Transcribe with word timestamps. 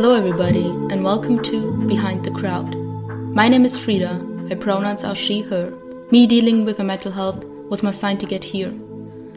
Hello, 0.00 0.14
everybody, 0.14 0.66
and 0.92 1.02
welcome 1.02 1.42
to 1.42 1.72
Behind 1.88 2.24
the 2.24 2.30
Crowd. 2.30 2.72
My 3.34 3.48
name 3.48 3.64
is 3.64 3.76
Frieda. 3.76 4.14
My 4.48 4.54
pronouns 4.54 5.02
are 5.02 5.16
she, 5.16 5.40
her. 5.40 5.76
Me 6.12 6.24
dealing 6.24 6.64
with 6.64 6.78
my 6.78 6.84
mental 6.84 7.10
health 7.10 7.44
was 7.68 7.82
my 7.82 7.90
sign 7.90 8.16
to 8.18 8.24
get 8.24 8.44
here. 8.44 8.72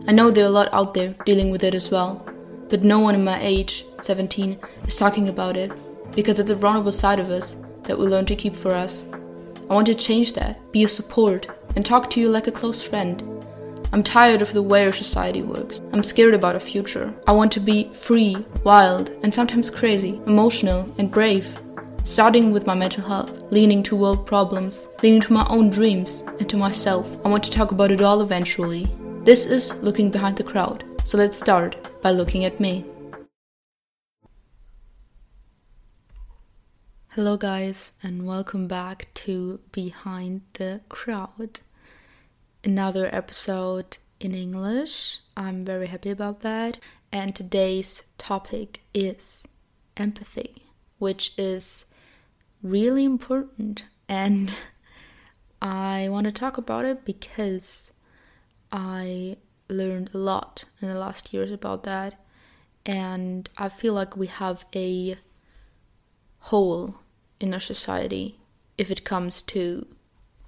I 0.08 0.12
know 0.12 0.30
there 0.30 0.44
are 0.44 0.50
a 0.50 0.52
lot 0.52 0.70
out 0.72 0.94
there 0.94 1.16
dealing 1.26 1.50
with 1.50 1.64
it 1.64 1.74
as 1.74 1.90
well, 1.90 2.24
but 2.70 2.84
no 2.84 3.00
one 3.00 3.16
in 3.16 3.24
my 3.24 3.42
age, 3.42 3.86
17, 4.04 4.60
is 4.86 4.96
talking 4.96 5.30
about 5.30 5.58
it 5.58 5.72
because 6.16 6.38
it's 6.38 6.52
a 6.52 6.56
vulnerable 6.56 6.92
side 6.92 7.18
of 7.18 7.32
us 7.32 7.56
that 7.86 7.98
we 7.98 8.06
learn 8.06 8.28
to 8.28 8.36
keep 8.36 8.56
for 8.56 8.70
us. 8.70 9.04
I 9.68 9.74
want 9.74 9.88
to 9.88 9.96
change 9.96 10.34
that, 10.34 10.72
be 10.72 10.84
a 10.84 10.88
support, 10.88 11.48
and 11.76 11.84
talk 11.84 12.08
to 12.12 12.20
you 12.20 12.30
like 12.30 12.46
a 12.46 12.52
close 12.52 12.84
friend. 12.84 13.41
I'm 13.94 14.04
tired 14.04 14.42
of 14.42 14.54
the 14.54 14.64
way 14.64 14.86
our 14.86 14.94
society 14.94 15.42
works. 15.42 15.82
I'm 15.92 16.02
scared 16.02 16.34
about 16.34 16.56
our 16.56 16.62
future. 16.62 17.14
I 17.28 17.34
want 17.34 17.52
to 17.52 17.60
be 17.60 17.92
free, 17.94 18.38
wild, 18.64 19.10
and 19.22 19.34
sometimes 19.34 19.70
crazy, 19.70 20.22
emotional, 20.28 20.90
and 20.98 21.12
brave. 21.12 21.62
Starting 22.06 22.54
with 22.54 22.66
my 22.66 22.74
mental 22.74 23.04
health, 23.04 23.52
leaning 23.52 23.84
to 23.84 23.98
world 23.98 24.26
problems, 24.26 24.88
leaning 25.04 25.20
to 25.20 25.34
my 25.34 25.46
own 25.50 25.70
dreams, 25.70 26.24
and 26.40 26.50
to 26.50 26.56
myself. 26.56 27.18
I 27.26 27.30
want 27.30 27.44
to 27.44 27.52
talk 27.52 27.74
about 27.74 27.92
it 27.92 28.02
all 28.02 28.22
eventually. 28.22 28.88
This 29.26 29.46
is 29.46 29.76
Looking 29.84 30.10
Behind 30.10 30.38
the 30.38 30.46
Crowd. 30.46 30.86
So 31.04 31.18
let's 31.18 31.38
start 31.38 32.02
by 32.02 32.12
looking 32.12 32.46
at 32.46 32.62
me. 32.62 32.86
Hello, 37.10 37.36
guys, 37.36 37.92
and 38.02 38.26
welcome 38.26 38.70
back 38.70 39.10
to 39.16 39.60
Behind 39.74 40.44
the 40.54 40.80
Crowd 40.88 41.60
another 42.64 43.10
episode 43.14 43.98
in 44.20 44.34
English. 44.34 45.20
I'm 45.36 45.66
very 45.66 45.88
happy 45.88 46.10
about 46.10 46.42
that. 46.42 46.78
And 47.12 47.36
today's 47.36 48.04
topic 48.18 48.82
is 48.94 49.48
empathy, 49.98 50.64
which 51.00 51.34
is 51.38 51.86
really 52.64 53.04
important. 53.04 53.86
And 54.08 54.54
I 55.62 56.08
want 56.10 56.26
to 56.26 56.32
talk 56.32 56.58
about 56.58 56.86
it 56.86 57.06
because 57.06 57.92
I 58.72 59.38
learned 59.70 60.12
a 60.14 60.18
lot 60.18 60.66
in 60.82 60.88
the 60.88 61.00
last 61.00 61.34
years 61.34 61.52
about 61.52 61.84
that. 61.84 62.24
And 62.86 63.50
I 63.58 63.70
feel 63.70 63.94
like 63.94 64.16
we 64.18 64.28
have 64.28 64.66
a 64.76 65.16
hole 66.40 66.96
in 67.40 67.54
our 67.54 67.60
society 67.60 68.40
if 68.78 68.90
it 68.90 69.04
comes 69.04 69.42
to 69.44 69.86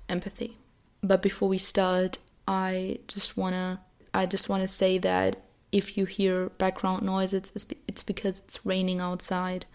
empathy. 0.10 0.58
But 1.04 1.22
before 1.22 1.50
we 1.50 1.58
start, 1.58 2.18
I 2.48 3.00
just 3.08 3.36
wanna 3.36 3.82
I 4.14 4.26
just 4.26 4.48
wanna 4.48 4.68
say 4.68 4.98
that 5.00 5.38
if 5.72 5.98
you 5.98 6.06
hear 6.06 6.50
background 6.58 7.04
noise, 7.04 7.34
it's 7.34 7.52
it's 7.88 8.04
because 8.04 8.40
it's 8.40 8.66
raining 8.66 9.02
outside. 9.02 9.66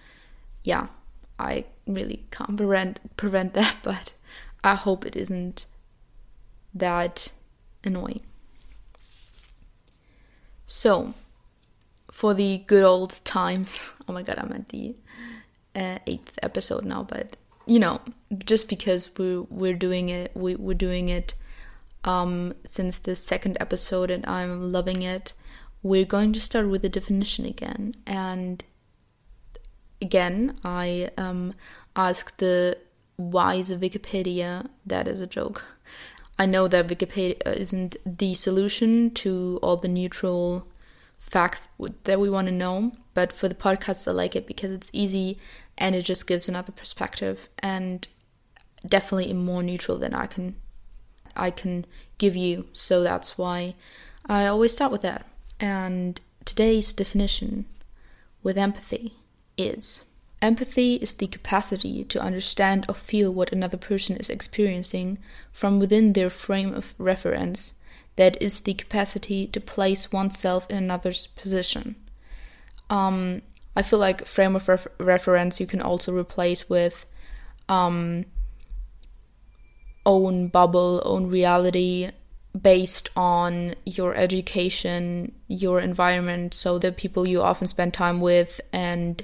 Yeah, 0.65 0.87
I 1.39 1.65
really 1.87 2.25
can't 2.31 2.57
prevent 2.57 3.17
prevent 3.17 3.53
that, 3.55 3.77
but 3.83 4.15
I 4.65 4.75
hope 4.75 5.05
it 5.05 5.17
isn't 5.17 5.67
that 6.75 7.33
annoying. 7.85 8.23
So, 10.67 11.15
for 12.11 12.35
the 12.35 12.59
good 12.67 12.85
old 12.85 13.25
times, 13.25 13.95
oh 14.09 14.13
my 14.13 14.23
god, 14.23 14.39
I'm 14.39 14.53
at 14.53 14.69
the 14.69 14.95
uh, 15.75 15.99
eighth 16.07 16.39
episode 16.43 16.85
now, 16.85 17.03
but 17.03 17.38
you 17.69 17.79
know, 17.79 18.01
just 18.45 18.69
because 18.69 19.15
we're 19.19 19.43
we're 19.43 19.75
doing 19.75 20.09
it, 20.09 20.33
we 20.35 20.57
we're 20.57 20.75
doing 20.75 21.09
it 21.11 21.35
um, 22.05 22.55
since 22.67 22.99
the 22.99 23.15
second 23.15 23.59
episode, 23.61 24.11
and 24.11 24.27
I'm 24.27 24.73
loving 24.73 25.03
it. 25.03 25.35
We're 25.83 26.07
going 26.07 26.33
to 26.33 26.41
start 26.41 26.69
with 26.69 26.83
the 26.83 26.89
definition 26.89 27.45
again, 27.45 27.95
and 28.07 28.65
again, 30.01 30.59
I 30.65 31.11
um, 31.17 31.55
asked 31.95 32.39
the 32.39 32.79
wise 33.19 33.71
Wikipedia. 33.71 34.69
That 34.87 35.07
is 35.07 35.21
a 35.21 35.27
joke. 35.27 35.65
I 36.39 36.47
know 36.47 36.69
that 36.69 36.89
Wikipedia 36.89 37.47
isn't 37.47 37.97
the 38.07 38.33
solution 38.35 39.11
to 39.23 39.59
all 39.63 39.77
the 39.77 39.89
neutral 39.89 40.69
facts 41.19 41.69
that 42.05 42.21
we 42.21 42.31
want 42.31 42.47
to 42.47 42.53
know, 42.53 42.93
but 43.13 43.33
for 43.33 43.49
the 43.49 43.55
podcast, 43.55 44.09
I 44.09 44.13
like 44.13 44.37
it 44.37 44.47
because 44.47 44.71
it's 44.71 44.91
easy 44.93 45.39
and 45.79 45.95
it 45.95 46.03
just 46.03 46.27
gives 46.27 46.49
another 46.49 46.73
perspective 46.73 47.49
and 47.61 48.07
definitely 48.85 49.33
more 49.33 49.63
neutral 49.63 49.99
than 49.99 50.15
I 50.15 50.27
can 50.27 50.57
I 51.37 51.51
can 51.51 51.87
give 52.19 52.37
you. 52.37 52.67
So 52.73 53.03
that's 53.03 53.39
why 53.39 53.75
I 54.27 54.47
always 54.47 54.75
start 54.75 54.93
with 54.93 55.03
that. 55.03 55.25
And 55.61 56.21
today's 56.45 56.93
definition 56.93 57.67
with 58.43 58.59
empathy 58.59 59.15
is 59.57 60.03
empathy 60.41 60.97
is 60.97 61.15
the 61.15 61.27
capacity 61.27 62.05
to 62.05 62.21
understand 62.21 62.87
or 62.89 62.95
feel 62.95 63.33
what 63.33 63.53
another 63.53 63.77
person 63.77 64.17
is 64.17 64.31
experiencing 64.31 65.19
from 65.53 65.81
within 65.81 66.13
their 66.13 66.31
frame 66.31 66.75
of 66.75 66.95
reference. 66.99 67.75
That 68.17 68.41
is 68.43 68.61
the 68.61 68.75
capacity 68.75 69.47
to 69.49 69.61
place 69.61 70.11
oneself 70.13 70.69
in 70.71 70.77
another's 70.77 71.29
position. 71.29 71.95
Um, 72.91 73.43
I 73.79 73.83
feel 73.83 74.01
like 74.01 74.27
frame 74.27 74.57
of 74.57 74.69
ref- 74.69 74.89
reference 74.99 75.61
you 75.61 75.67
can 75.69 75.81
also 75.81 76.13
replace 76.13 76.69
with 76.69 77.07
um, 77.69 78.25
own 80.05 80.49
bubble, 80.49 81.01
own 81.05 81.29
reality 81.29 82.11
based 82.61 83.09
on 83.15 83.77
your 83.87 84.17
education, 84.17 85.33
your 85.47 85.79
environment, 85.79 86.55
so 86.55 86.77
the 86.77 86.91
people 86.91 87.29
you 87.29 87.41
often 87.41 87.69
spend 87.69 87.95
time 87.95 88.21
with, 88.21 88.61
and 88.73 89.23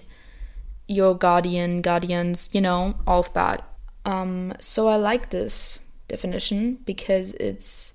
your 0.87 1.17
guardian, 1.17 1.83
guardians, 1.83 2.49
you 2.53 2.61
know, 2.61 2.95
all 3.09 3.19
of 3.19 3.33
that. 3.33 3.69
Um, 4.05 4.53
so 4.61 4.87
I 4.87 4.95
like 4.95 5.31
this 5.31 5.81
definition 6.07 6.75
because 6.85 7.33
it's 7.33 7.93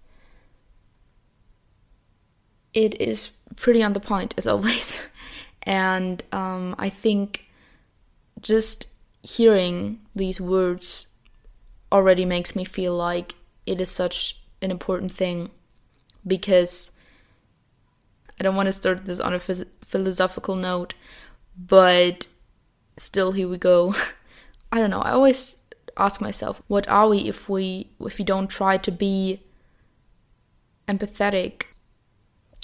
it 2.74 3.00
is 3.00 3.30
pretty 3.56 3.82
on 3.82 3.94
the 3.94 4.02
point 4.02 4.34
as 4.38 4.46
always. 4.46 5.08
And 5.70 6.24
um, 6.32 6.74
I 6.80 6.90
think 6.90 7.46
just 8.42 8.88
hearing 9.22 10.02
these 10.16 10.42
words 10.42 11.10
already 11.92 12.26
makes 12.26 12.56
me 12.56 12.66
feel 12.66 12.96
like 12.96 13.36
it 13.68 13.80
is 13.80 13.92
such 13.92 14.42
an 14.64 14.72
important 14.72 15.12
thing 15.12 15.52
because 16.26 16.92
I 18.40 18.44
don't 18.44 18.56
want 18.56 18.66
to 18.66 18.74
start 18.74 19.06
this 19.06 19.20
on 19.20 19.36
a 19.36 19.38
phys- 19.38 19.68
philosophical 19.86 20.56
note, 20.56 20.96
but 21.56 22.28
still, 22.98 23.34
here 23.34 23.48
we 23.48 23.60
go. 23.60 23.94
I 24.72 24.80
don't 24.80 24.90
know. 24.90 25.02
I 25.02 25.12
always 25.12 25.62
ask 25.98 26.20
myself, 26.20 26.64
what 26.68 26.88
are 26.90 27.10
we 27.10 27.30
if 27.30 27.48
we 27.48 27.92
if 28.00 28.18
we 28.18 28.26
don't 28.26 28.48
try 28.48 28.78
to 28.78 28.92
be 28.92 29.44
empathetic 30.88 31.66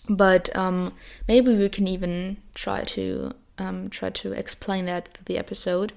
but 0.09 0.55
um, 0.55 0.93
maybe 1.27 1.55
we 1.55 1.69
can 1.69 1.87
even 1.87 2.37
try 2.53 2.83
to 2.83 3.31
um, 3.57 3.89
try 3.89 4.09
to 4.09 4.31
explain 4.33 4.85
that 4.85 5.09
through 5.09 5.25
the 5.25 5.37
episode. 5.37 5.93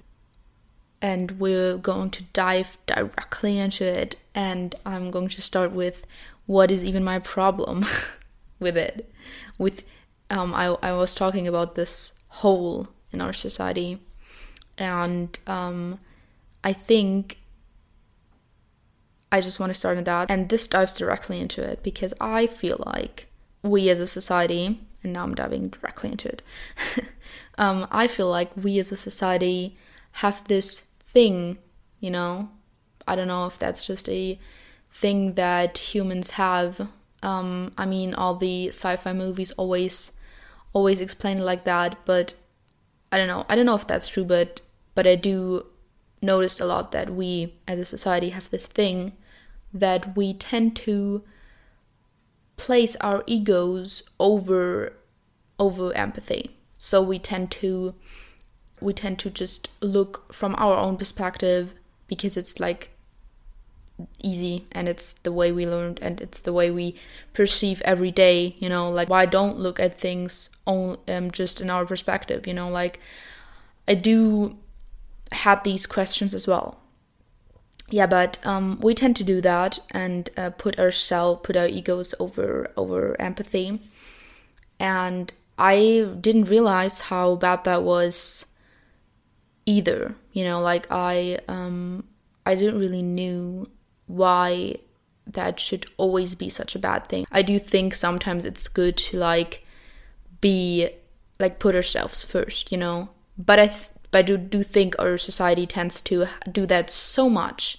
And 1.00 1.32
we're 1.32 1.76
going 1.76 2.10
to 2.10 2.24
dive 2.32 2.76
directly 2.86 3.58
into 3.58 3.84
it. 3.84 4.16
And 4.34 4.74
I'm 4.84 5.10
going 5.10 5.28
to 5.28 5.42
start 5.42 5.70
with 5.72 6.06
what 6.46 6.70
is 6.70 6.84
even 6.84 7.04
my 7.04 7.20
problem 7.20 7.84
with 8.58 8.76
it. 8.76 9.10
With 9.58 9.84
um, 10.30 10.52
I, 10.54 10.76
I 10.82 10.92
was 10.92 11.14
talking 11.14 11.46
about 11.46 11.74
this 11.74 12.14
hole 12.28 12.88
in 13.12 13.20
our 13.20 13.32
society, 13.32 13.98
and 14.76 15.38
um, 15.46 15.98
I 16.62 16.72
think 16.72 17.38
I 19.32 19.40
just 19.40 19.60
want 19.60 19.70
to 19.70 19.78
start 19.78 19.98
on 19.98 20.04
that. 20.04 20.30
And 20.30 20.48
this 20.48 20.66
dives 20.66 20.96
directly 20.96 21.40
into 21.40 21.62
it 21.62 21.82
because 21.82 22.12
I 22.20 22.46
feel 22.46 22.82
like 22.86 23.27
we 23.62 23.88
as 23.90 24.00
a 24.00 24.06
society, 24.06 24.80
and 25.02 25.12
now 25.12 25.24
I'm 25.24 25.34
diving 25.34 25.68
directly 25.68 26.10
into 26.10 26.28
it, 26.28 26.42
um, 27.58 27.86
I 27.90 28.06
feel 28.06 28.28
like 28.28 28.50
we 28.56 28.78
as 28.78 28.92
a 28.92 28.96
society 28.96 29.76
have 30.12 30.44
this 30.44 30.80
thing, 31.12 31.58
you 32.00 32.10
know, 32.10 32.48
I 33.06 33.16
don't 33.16 33.28
know 33.28 33.46
if 33.46 33.58
that's 33.58 33.86
just 33.86 34.08
a 34.08 34.38
thing 34.92 35.34
that 35.34 35.78
humans 35.78 36.32
have. 36.32 36.88
Um, 37.22 37.72
I 37.78 37.86
mean, 37.86 38.14
all 38.14 38.34
the 38.34 38.68
sci-fi 38.68 39.12
movies 39.12 39.50
always, 39.52 40.12
always 40.72 41.00
explain 41.00 41.38
it 41.38 41.44
like 41.44 41.64
that, 41.64 41.96
but 42.04 42.34
I 43.10 43.16
don't 43.16 43.28
know. 43.28 43.46
I 43.48 43.56
don't 43.56 43.66
know 43.66 43.74
if 43.74 43.86
that's 43.86 44.08
true, 44.08 44.24
but 44.24 44.60
but 44.94 45.06
I 45.06 45.14
do 45.14 45.66
notice 46.20 46.60
a 46.60 46.66
lot 46.66 46.92
that 46.92 47.10
we 47.10 47.54
as 47.66 47.78
a 47.78 47.84
society 47.84 48.30
have 48.30 48.50
this 48.50 48.66
thing 48.66 49.12
that 49.72 50.16
we 50.16 50.34
tend 50.34 50.76
to 50.76 51.22
place 52.58 52.94
our 52.96 53.24
egos 53.26 54.02
over 54.20 54.92
over 55.58 55.92
empathy. 55.94 56.56
So 56.76 57.00
we 57.02 57.18
tend 57.18 57.50
to 57.52 57.94
we 58.80 58.92
tend 58.92 59.18
to 59.20 59.30
just 59.30 59.68
look 59.80 60.32
from 60.32 60.54
our 60.58 60.76
own 60.76 60.96
perspective 60.98 61.74
because 62.06 62.36
it's 62.36 62.60
like 62.60 62.90
easy 64.22 64.66
and 64.70 64.88
it's 64.88 65.14
the 65.14 65.32
way 65.32 65.50
we 65.50 65.66
learned 65.66 65.98
and 66.00 66.20
it's 66.20 66.42
the 66.42 66.52
way 66.52 66.70
we 66.70 66.94
perceive 67.32 67.82
every 67.84 68.12
day 68.12 68.54
you 68.60 68.68
know 68.68 68.88
like 68.88 69.08
why 69.08 69.26
don't 69.26 69.58
look 69.58 69.80
at 69.80 69.98
things 69.98 70.50
on 70.66 70.96
um, 71.08 71.32
just 71.32 71.60
in 71.60 71.68
our 71.68 71.84
perspective 71.84 72.46
you 72.46 72.54
know 72.54 72.68
like 72.68 73.00
I 73.88 73.94
do 73.94 74.58
had 75.32 75.64
these 75.64 75.86
questions 75.86 76.34
as 76.34 76.46
well. 76.46 76.78
Yeah, 77.90 78.06
but 78.06 78.38
um, 78.44 78.78
we 78.82 78.94
tend 78.94 79.16
to 79.16 79.24
do 79.24 79.40
that 79.40 79.78
and 79.92 80.28
uh, 80.36 80.50
put 80.50 80.78
ourselves, 80.78 81.40
put 81.42 81.56
our 81.56 81.66
egos 81.66 82.14
over 82.20 82.70
over 82.76 83.18
empathy, 83.20 83.80
and 84.78 85.32
I 85.58 86.08
didn't 86.20 86.44
realize 86.44 87.00
how 87.02 87.36
bad 87.36 87.64
that 87.64 87.82
was 87.82 88.44
either. 89.64 90.14
You 90.32 90.44
know, 90.44 90.60
like 90.60 90.86
I 90.90 91.38
um, 91.48 92.04
I 92.44 92.54
didn't 92.54 92.78
really 92.78 93.02
knew 93.02 93.66
why 94.06 94.76
that 95.26 95.60
should 95.60 95.86
always 95.96 96.34
be 96.34 96.48
such 96.48 96.74
a 96.74 96.78
bad 96.78 97.08
thing. 97.08 97.26
I 97.30 97.42
do 97.42 97.58
think 97.58 97.94
sometimes 97.94 98.44
it's 98.44 98.68
good 98.68 98.96
to 98.98 99.18
like 99.18 99.64
be 100.40 100.90
like 101.38 101.58
put 101.58 101.74
ourselves 101.74 102.22
first, 102.24 102.70
you 102.70 102.78
know. 102.78 103.08
But 103.38 103.58
I 103.58 103.66
th- 103.68 103.88
but 104.10 104.18
I 104.18 104.22
do 104.22 104.36
do 104.36 104.62
think 104.62 104.94
our 104.98 105.18
society 105.18 105.66
tends 105.66 106.00
to 106.02 106.26
do 106.50 106.66
that 106.66 106.90
so 106.90 107.28
much 107.28 107.78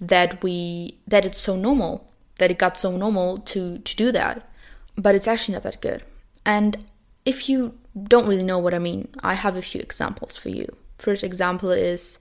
that 0.00 0.42
we 0.42 0.98
that 1.06 1.24
it's 1.24 1.38
so 1.38 1.56
normal 1.56 2.10
that 2.38 2.50
it 2.50 2.58
got 2.58 2.76
so 2.76 2.96
normal 2.96 3.38
to 3.38 3.78
to 3.78 3.96
do 3.96 4.12
that. 4.12 4.48
But 4.96 5.14
it's 5.14 5.28
actually 5.28 5.54
not 5.54 5.64
that 5.64 5.80
good. 5.80 6.02
And 6.46 6.76
if 7.24 7.48
you 7.48 7.74
don't 8.02 8.28
really 8.28 8.42
know 8.42 8.58
what 8.58 8.74
I 8.74 8.78
mean, 8.78 9.08
I 9.22 9.34
have 9.34 9.56
a 9.56 9.62
few 9.62 9.80
examples 9.80 10.36
for 10.36 10.50
you. 10.50 10.66
First 10.98 11.24
example 11.24 11.70
is 11.70 12.18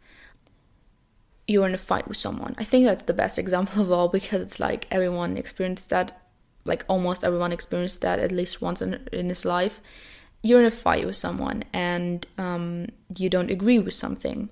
you're 1.48 1.68
in 1.68 1.74
a 1.74 1.80
fight 1.80 2.08
with 2.08 2.18
someone. 2.18 2.56
I 2.58 2.64
think 2.64 2.86
that's 2.86 3.04
the 3.04 3.14
best 3.14 3.38
example 3.38 3.82
of 3.82 3.92
all 3.92 4.08
because 4.08 4.42
it's 4.42 4.60
like 4.60 4.88
everyone 4.92 5.38
experienced 5.38 5.90
that, 5.90 6.22
like 6.64 6.86
almost 6.88 7.24
everyone 7.24 7.52
experienced 7.52 8.02
that 8.02 8.20
at 8.20 8.32
least 8.32 8.62
once 8.62 8.82
in, 8.82 9.08
in 9.12 9.30
his 9.30 9.46
life. 9.46 9.82
You're 10.44 10.60
in 10.60 10.66
a 10.66 10.72
fight 10.72 11.06
with 11.06 11.16
someone 11.16 11.64
and 11.74 12.28
um, 12.38 12.88
you 13.18 13.30
don't 13.30 13.50
agree 13.50 13.80
with 13.80 13.94
something, 13.94 14.52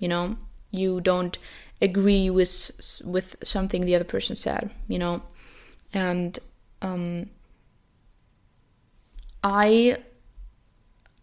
you 0.00 0.08
know, 0.08 0.36
you 0.70 1.00
don't 1.00 1.38
agree 1.82 2.30
with 2.30 3.02
with 3.04 3.36
something 3.42 3.84
the 3.84 3.94
other 3.94 4.04
person 4.04 4.36
said, 4.36 4.70
you 4.88 4.98
know, 4.98 5.22
and 5.92 6.38
um, 6.82 7.28
I 9.42 9.98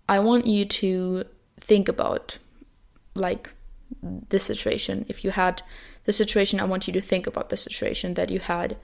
I 0.07 0.19
want 0.19 0.45
you 0.45 0.65
to 0.65 1.23
think 1.59 1.87
about 1.87 2.37
like 3.15 3.49
this 4.01 4.43
situation. 4.43 5.05
If 5.07 5.23
you 5.23 5.31
had 5.31 5.63
the 6.05 6.13
situation, 6.13 6.59
I 6.59 6.65
want 6.65 6.87
you 6.87 6.93
to 6.93 7.01
think 7.01 7.27
about 7.27 7.49
the 7.49 7.57
situation 7.57 8.13
that 8.15 8.29
you 8.29 8.39
had. 8.39 8.77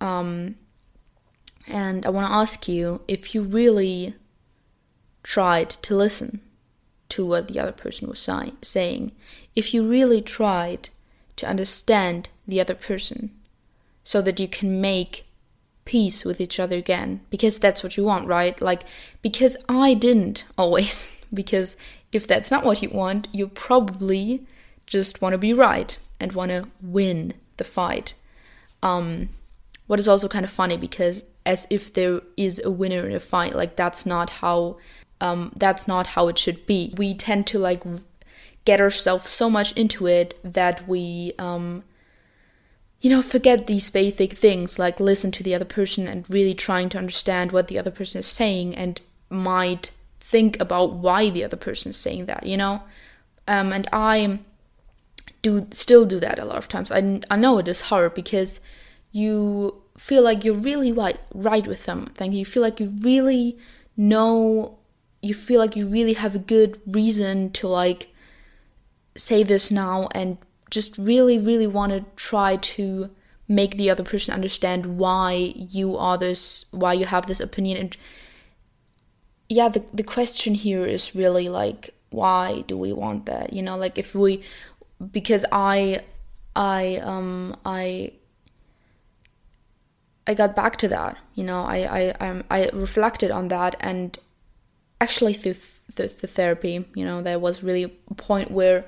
Um, 0.00 0.56
and 1.66 2.06
I 2.06 2.10
want 2.10 2.28
to 2.28 2.32
ask 2.32 2.68
you 2.68 3.00
if 3.08 3.34
you 3.34 3.42
really 3.42 4.14
tried 5.26 5.68
to 5.68 5.94
listen 5.94 6.40
to 7.08 7.26
what 7.26 7.48
the 7.48 7.58
other 7.58 7.72
person 7.72 8.08
was 8.08 8.20
si- 8.20 8.54
saying, 8.62 9.10
if 9.56 9.74
you 9.74 9.86
really 9.86 10.22
tried 10.22 10.88
to 11.34 11.48
understand 11.48 12.28
the 12.46 12.60
other 12.60 12.76
person 12.76 13.34
so 14.04 14.22
that 14.22 14.38
you 14.38 14.46
can 14.46 14.80
make 14.80 15.26
peace 15.84 16.24
with 16.24 16.40
each 16.40 16.60
other 16.60 16.76
again, 16.76 17.20
because 17.28 17.58
that's 17.58 17.82
what 17.82 17.96
you 17.96 18.04
want, 18.04 18.28
right? 18.28 18.60
Like, 18.60 18.84
because 19.20 19.56
I 19.68 19.94
didn't 19.94 20.44
always, 20.58 21.12
because 21.34 21.76
if 22.12 22.28
that's 22.28 22.52
not 22.52 22.64
what 22.64 22.80
you 22.80 22.90
want, 22.90 23.26
you 23.32 23.48
probably 23.48 24.46
just 24.86 25.20
want 25.20 25.32
to 25.32 25.38
be 25.38 25.52
right 25.52 25.98
and 26.20 26.32
want 26.32 26.52
to 26.52 26.68
win 26.80 27.34
the 27.56 27.64
fight. 27.64 28.14
Um, 28.80 29.30
what 29.88 29.98
is 29.98 30.06
also 30.06 30.28
kind 30.28 30.44
of 30.44 30.52
funny 30.52 30.76
because 30.76 31.24
as 31.44 31.66
if 31.70 31.92
there 31.94 32.20
is 32.36 32.60
a 32.64 32.70
winner 32.70 33.04
in 33.06 33.14
a 33.14 33.20
fight, 33.20 33.54
like 33.54 33.74
that's 33.74 34.06
not 34.06 34.30
how 34.30 34.78
um, 35.20 35.52
that's 35.56 35.88
not 35.88 36.08
how 36.08 36.28
it 36.28 36.38
should 36.38 36.66
be. 36.66 36.94
We 36.96 37.14
tend 37.14 37.46
to 37.48 37.58
like 37.58 37.82
get 38.64 38.80
ourselves 38.80 39.30
so 39.30 39.48
much 39.48 39.72
into 39.72 40.06
it 40.06 40.38
that 40.42 40.86
we 40.88 41.32
um, 41.38 41.84
you 43.00 43.10
know 43.10 43.22
forget 43.22 43.66
these 43.66 43.90
basic 43.90 44.32
things 44.32 44.78
like 44.78 44.98
listen 44.98 45.30
to 45.32 45.42
the 45.42 45.54
other 45.54 45.64
person 45.64 46.08
and 46.08 46.28
really 46.28 46.54
trying 46.54 46.88
to 46.90 46.98
understand 46.98 47.52
what 47.52 47.68
the 47.68 47.78
other 47.78 47.90
person 47.90 48.18
is 48.20 48.26
saying 48.26 48.74
and 48.74 49.00
might 49.30 49.90
think 50.26 50.60
about 50.60 50.94
why 50.94 51.30
the 51.30 51.44
other 51.44 51.56
person 51.56 51.90
is 51.90 51.96
saying 51.96 52.26
that, 52.26 52.44
you 52.44 52.56
know? 52.56 52.82
Um, 53.46 53.72
and 53.72 53.88
I 53.92 54.40
do 55.42 55.68
still 55.70 56.04
do 56.04 56.18
that 56.18 56.40
a 56.40 56.44
lot 56.44 56.56
of 56.56 56.66
times. 56.66 56.90
I, 56.90 57.20
I 57.30 57.36
know 57.36 57.58
it 57.58 57.68
is 57.68 57.82
hard 57.82 58.14
because 58.14 58.60
you 59.12 59.80
feel 59.96 60.22
like 60.22 60.44
you're 60.44 60.54
really 60.54 60.90
right, 60.90 61.18
right 61.32 61.64
with 61.64 61.86
them. 61.86 62.08
Then 62.16 62.32
you 62.32 62.44
feel 62.44 62.62
like 62.62 62.80
you 62.80 62.92
really 63.02 63.56
know, 63.96 64.75
you 65.26 65.34
feel 65.34 65.60
like 65.60 65.76
you 65.76 65.86
really 65.86 66.14
have 66.14 66.34
a 66.34 66.38
good 66.54 66.80
reason 66.86 67.50
to 67.50 67.68
like 67.68 68.08
say 69.16 69.42
this 69.42 69.70
now 69.70 70.08
and 70.12 70.38
just 70.70 70.96
really, 70.98 71.38
really 71.38 71.66
want 71.66 71.92
to 71.92 72.04
try 72.16 72.56
to 72.56 73.10
make 73.48 73.76
the 73.76 73.90
other 73.90 74.02
person 74.02 74.34
understand 74.34 74.98
why 74.98 75.52
you 75.56 75.96
are 75.96 76.18
this, 76.18 76.66
why 76.70 76.92
you 76.92 77.06
have 77.06 77.26
this 77.26 77.40
opinion 77.40 77.78
and 77.78 77.96
yeah, 79.48 79.68
the 79.68 79.82
the 79.94 80.02
question 80.02 80.54
here 80.54 80.84
is 80.84 81.14
really 81.14 81.48
like 81.48 81.94
why 82.10 82.64
do 82.66 82.76
we 82.76 82.92
want 82.92 83.26
that? 83.26 83.52
You 83.52 83.62
know, 83.62 83.76
like 83.76 83.96
if 83.96 84.14
we 84.14 84.42
because 85.12 85.44
I 85.52 86.00
I 86.56 86.96
um 86.96 87.56
I 87.64 88.12
I 90.26 90.34
got 90.34 90.56
back 90.56 90.76
to 90.78 90.88
that. 90.88 91.16
You 91.34 91.44
know, 91.44 91.62
I 91.62 91.78
I 91.78 92.10
um, 92.28 92.44
I 92.50 92.70
reflected 92.72 93.30
on 93.30 93.48
that 93.48 93.76
and 93.78 94.18
actually 95.00 95.34
through 95.34 95.56
the, 95.94 96.08
the 96.08 96.26
therapy, 96.26 96.84
you 96.94 97.04
know, 97.04 97.22
there 97.22 97.38
was 97.38 97.62
really 97.62 97.84
a 97.84 98.14
point 98.14 98.50
where 98.50 98.84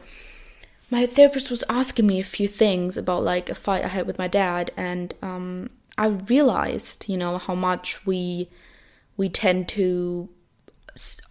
my 0.90 1.06
therapist 1.06 1.50
was 1.50 1.64
asking 1.69 2.06
me 2.06 2.19
a 2.19 2.25
few 2.25 2.49
things 2.49 2.96
about 2.96 3.22
like 3.22 3.50
a 3.50 3.55
fight 3.55 3.84
I 3.84 3.88
had 3.88 4.06
with 4.06 4.19
my 4.19 4.28
dad 4.28 4.70
and 4.76 5.14
um 5.22 5.70
I 5.99 6.06
realized, 6.06 7.08
you 7.08 7.16
know, 7.16 7.38
how 7.38 7.55
much 7.55 8.06
we 8.06 8.49
we 9.16 9.28
tend 9.28 9.69
to 9.70 10.28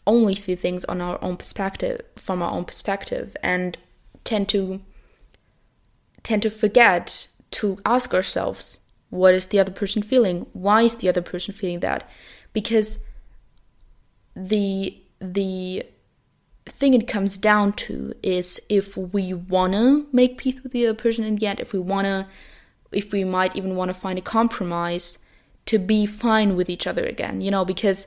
only 0.06 0.36
see 0.36 0.56
things 0.56 0.86
on 0.86 1.02
our 1.02 1.18
own 1.24 1.38
perspective 1.38 2.02
from 2.16 2.42
our 2.42 2.52
own 2.52 2.66
perspective 2.66 3.36
and 3.42 3.78
tend 4.24 4.50
to 4.50 4.82
tend 6.24 6.42
to 6.42 6.50
forget 6.50 7.28
to 7.52 7.78
ask 7.86 8.14
ourselves 8.14 8.80
what 9.10 9.34
is 9.34 9.48
the 9.48 9.60
other 9.60 9.72
person 9.72 10.02
feeling? 10.02 10.46
Why 10.52 10.82
is 10.82 10.98
the 10.98 11.08
other 11.08 11.22
person 11.22 11.54
feeling 11.54 11.80
that? 11.80 12.10
Because 12.52 13.04
the 14.46 14.98
the 15.20 15.84
thing 16.66 16.94
it 16.94 17.08
comes 17.08 17.38
down 17.38 17.74
to 17.74 18.14
is 18.22 18.60
if 18.70 18.98
we 18.98 19.34
want 19.34 19.74
to 19.74 20.06
make 20.12 20.38
peace 20.38 20.62
with 20.62 20.74
the 20.74 20.86
other 20.86 20.94
person 20.94 21.24
in 21.24 21.36
the 21.36 21.48
end 21.48 21.60
if 21.60 21.74
we 21.74 21.80
want 21.80 22.06
to 22.06 22.28
if 22.92 23.12
we 23.12 23.24
might 23.24 23.56
even 23.56 23.76
want 23.76 23.90
to 23.90 23.94
find 23.94 24.20
a 24.20 24.22
compromise 24.22 25.18
to 25.66 25.80
be 25.80 26.06
fine 26.06 26.56
with 26.56 26.70
each 26.70 26.86
other 26.86 27.06
again 27.06 27.42
you 27.42 27.50
know 27.50 27.66
because 27.66 28.06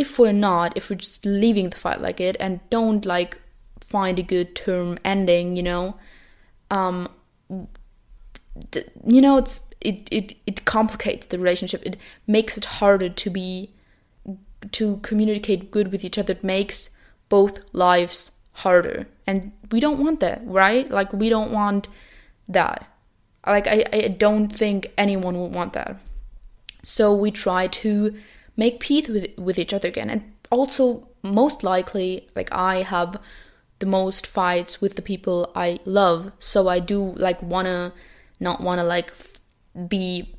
if 0.00 0.18
we're 0.18 0.32
not, 0.32 0.74
if 0.76 0.88
we're 0.88 0.96
just 0.96 1.26
leaving 1.26 1.68
the 1.68 1.76
fight 1.76 2.00
like 2.00 2.20
it 2.20 2.34
and 2.40 2.58
don't 2.70 3.04
like 3.04 3.38
find 3.80 4.18
a 4.18 4.22
good 4.22 4.56
term 4.56 4.98
ending, 5.04 5.56
you 5.56 5.62
know, 5.62 5.96
um, 6.70 7.06
you 9.04 9.20
know, 9.20 9.36
it's 9.36 9.60
it, 9.82 10.08
it 10.10 10.34
it 10.46 10.64
complicates 10.64 11.26
the 11.26 11.38
relationship. 11.38 11.82
It 11.84 11.98
makes 12.26 12.56
it 12.56 12.64
harder 12.64 13.10
to 13.10 13.30
be 13.30 13.70
to 14.72 14.98
communicate 14.98 15.70
good 15.70 15.90
with 15.90 16.04
each 16.04 16.18
other. 16.18 16.32
It 16.32 16.44
makes 16.44 16.90
both 17.28 17.60
lives 17.72 18.32
harder, 18.52 19.06
and 19.26 19.52
we 19.70 19.80
don't 19.80 20.02
want 20.02 20.20
that, 20.20 20.42
right? 20.44 20.90
Like 20.90 21.12
we 21.12 21.28
don't 21.28 21.52
want 21.52 21.88
that. 22.48 22.86
Like 23.46 23.66
I, 23.66 23.84
I 23.92 24.08
don't 24.08 24.48
think 24.48 24.92
anyone 24.98 25.40
would 25.40 25.52
want 25.52 25.72
that. 25.72 25.96
So 26.82 27.14
we 27.14 27.30
try 27.30 27.66
to 27.68 28.14
make 28.60 28.78
peace 28.78 29.08
with 29.08 29.26
with 29.38 29.58
each 29.58 29.72
other 29.72 29.88
again 29.88 30.10
and 30.10 30.22
also 30.50 31.08
most 31.22 31.62
likely 31.62 32.28
like 32.36 32.50
i 32.52 32.82
have 32.82 33.16
the 33.78 33.86
most 33.86 34.26
fights 34.26 34.80
with 34.80 34.96
the 34.96 35.02
people 35.02 35.50
i 35.54 35.78
love 35.84 36.30
so 36.38 36.68
i 36.68 36.78
do 36.78 37.12
like 37.26 37.40
wanna 37.42 37.92
not 38.38 38.60
wanna 38.60 38.84
like 38.84 39.10
f- 39.12 39.40
be 39.88 40.34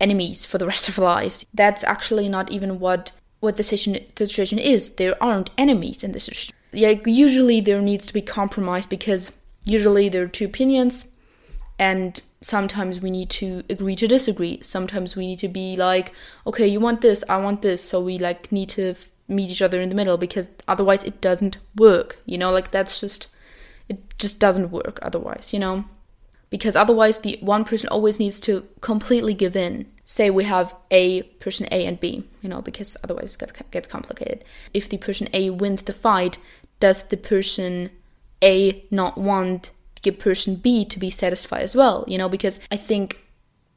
enemies 0.00 0.44
for 0.44 0.58
the 0.58 0.66
rest 0.72 0.88
of 0.88 0.98
lives 0.98 1.46
that's 1.54 1.84
actually 1.84 2.28
not 2.28 2.50
even 2.50 2.78
what 2.78 3.12
what 3.44 3.56
the 3.56 3.62
situation, 3.62 4.04
the 4.16 4.26
situation 4.26 4.58
is. 4.58 4.90
There 4.90 5.22
aren't 5.22 5.50
enemies 5.56 6.02
in 6.02 6.12
this 6.12 6.24
situation. 6.24 6.54
Like 6.72 7.06
usually 7.06 7.60
there 7.60 7.80
needs 7.80 8.06
to 8.06 8.14
be 8.14 8.22
compromise 8.22 8.86
because 8.86 9.32
usually 9.62 10.08
there 10.08 10.24
are 10.24 10.28
two 10.28 10.46
opinions 10.46 11.08
and 11.78 12.20
sometimes 12.40 13.00
we 13.00 13.10
need 13.10 13.30
to 13.30 13.62
agree 13.70 13.94
to 13.96 14.08
disagree. 14.08 14.60
Sometimes 14.62 15.14
we 15.14 15.26
need 15.26 15.38
to 15.40 15.48
be 15.48 15.76
like 15.76 16.12
okay 16.46 16.66
you 16.66 16.80
want 16.80 17.00
this 17.00 17.22
i 17.28 17.36
want 17.36 17.62
this. 17.62 17.82
So 17.82 18.00
we 18.00 18.18
like 18.18 18.50
need 18.50 18.70
to 18.70 18.94
meet 19.28 19.50
each 19.50 19.62
other 19.62 19.80
in 19.80 19.88
the 19.88 19.94
middle 19.94 20.18
because 20.18 20.50
otherwise 20.66 21.04
it 21.04 21.20
doesn't 21.20 21.58
work 21.76 22.18
you 22.26 22.38
know? 22.38 22.50
Like 22.50 22.70
that's 22.70 23.00
just 23.00 23.28
it 23.88 23.98
just 24.18 24.40
doesn't 24.40 24.70
work 24.70 24.98
otherwise 25.02 25.52
you 25.52 25.60
know? 25.60 25.84
Because 26.50 26.76
otherwise 26.76 27.18
the 27.18 27.38
one 27.40 27.64
person 27.64 27.88
always 27.88 28.18
needs 28.18 28.40
to 28.40 28.66
completely 28.80 29.34
give 29.34 29.56
in 29.56 29.86
say 30.04 30.30
we 30.30 30.44
have 30.44 30.74
a 30.90 31.22
person 31.40 31.66
a 31.70 31.86
and 31.86 31.98
b 31.98 32.24
you 32.42 32.48
know 32.48 32.60
because 32.60 32.96
otherwise 33.02 33.36
it 33.36 33.70
gets, 33.70 33.88
complicated 33.88 34.44
if 34.72 34.88
the 34.88 34.98
person 34.98 35.28
a 35.32 35.50
wins 35.50 35.82
the 35.82 35.92
fight 35.92 36.38
does 36.80 37.04
the 37.04 37.16
person 37.16 37.90
A 38.42 38.84
not 38.90 39.16
want 39.16 39.70
the 40.02 40.10
person 40.10 40.56
B 40.56 40.84
to 40.84 40.98
be 40.98 41.10
satisfied 41.10 41.62
as 41.62 41.74
well? 41.74 42.04
You 42.06 42.18
know, 42.18 42.28
because 42.28 42.58
I 42.70 42.76
think 42.76 43.24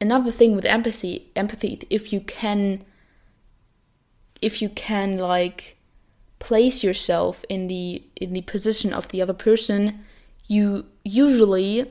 another 0.00 0.30
thing 0.30 0.54
with 0.54 0.64
empathy, 0.64 1.30
empathy, 1.34 1.80
if 1.88 2.12
you 2.12 2.20
can, 2.20 2.84
if 4.42 4.60
you 4.60 4.68
can 4.68 5.16
like 5.16 5.76
place 6.38 6.84
yourself 6.84 7.44
in 7.48 7.68
the 7.68 8.02
in 8.16 8.32
the 8.32 8.42
position 8.42 8.92
of 8.92 9.08
the 9.08 9.22
other 9.22 9.32
person, 9.32 10.04
you 10.46 10.84
usually 11.04 11.90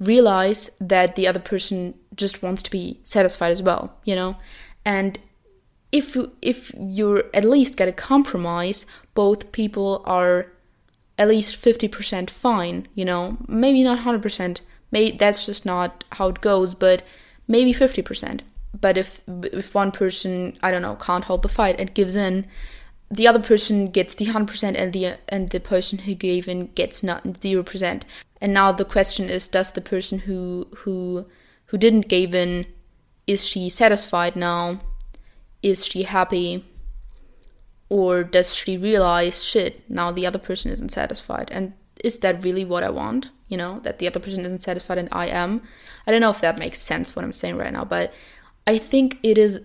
realize 0.00 0.70
that 0.80 1.14
the 1.14 1.26
other 1.26 1.40
person 1.40 1.94
just 2.16 2.42
wants 2.42 2.62
to 2.62 2.70
be 2.70 3.00
satisfied 3.04 3.52
as 3.52 3.62
well, 3.62 3.94
you 4.04 4.14
know? 4.16 4.36
And 4.84 5.18
if 5.92 6.14
you 6.14 6.32
if 6.40 6.72
you're 6.78 7.24
at 7.34 7.44
least 7.44 7.76
get 7.76 7.88
a 7.88 7.92
compromise, 7.92 8.86
both 9.14 9.52
people 9.52 10.02
are 10.06 10.46
at 11.18 11.28
least 11.28 11.62
50% 11.62 12.30
fine, 12.30 12.86
you 12.94 13.04
know? 13.04 13.36
Maybe 13.46 13.82
not 13.82 13.98
100%. 13.98 14.60
Maybe 14.90 15.16
that's 15.16 15.46
just 15.46 15.66
not 15.66 16.04
how 16.12 16.28
it 16.28 16.40
goes, 16.40 16.74
but 16.74 17.02
maybe 17.46 17.72
50%. 17.72 18.40
But 18.80 18.96
if 18.96 19.20
if 19.26 19.74
one 19.74 19.92
person, 19.92 20.56
I 20.62 20.70
don't 20.70 20.82
know, 20.82 20.94
can't 20.96 21.24
hold 21.24 21.42
the 21.42 21.48
fight 21.48 21.78
and 21.78 21.92
gives 21.92 22.16
in, 22.16 22.46
the 23.10 23.26
other 23.26 23.40
person 23.40 23.90
gets 23.90 24.14
the 24.14 24.26
100% 24.26 24.74
and 24.76 24.92
the 24.92 25.18
and 25.28 25.50
the 25.50 25.60
person 25.60 25.98
who 25.98 26.14
gave 26.14 26.46
in 26.46 26.66
gets 26.74 27.02
not 27.02 27.24
0%. 27.24 28.02
And 28.40 28.54
now 28.54 28.72
the 28.72 28.84
question 28.84 29.28
is 29.28 29.48
does 29.48 29.72
the 29.72 29.80
person 29.80 30.20
who 30.20 30.68
who 30.76 31.26
who 31.66 31.78
didn't 31.78 32.08
give 32.08 32.34
in 32.34 32.66
is 33.26 33.46
she 33.46 33.68
satisfied 33.68 34.36
now? 34.36 34.80
Is 35.62 35.84
she 35.84 36.04
happy? 36.04 36.64
Or 37.88 38.22
does 38.22 38.54
she 38.54 38.76
realize 38.76 39.44
shit, 39.44 39.88
now 39.90 40.12
the 40.12 40.26
other 40.26 40.38
person 40.38 40.70
isn't 40.70 40.92
satisfied 40.92 41.50
and 41.50 41.72
is 42.04 42.18
that 42.20 42.44
really 42.44 42.64
what 42.64 42.84
I 42.84 42.90
want? 42.90 43.30
You 43.48 43.56
know, 43.56 43.80
that 43.80 43.98
the 43.98 44.06
other 44.06 44.20
person 44.20 44.44
isn't 44.44 44.62
satisfied 44.62 44.98
and 44.98 45.08
I 45.10 45.26
am. 45.26 45.62
I 46.06 46.12
don't 46.12 46.20
know 46.20 46.30
if 46.30 46.40
that 46.40 46.58
makes 46.58 46.78
sense 46.80 47.14
what 47.14 47.24
I'm 47.24 47.32
saying 47.32 47.56
right 47.56 47.72
now, 47.72 47.84
but 47.84 48.14
I 48.66 48.78
think 48.78 49.18
it 49.24 49.36
is 49.36 49.60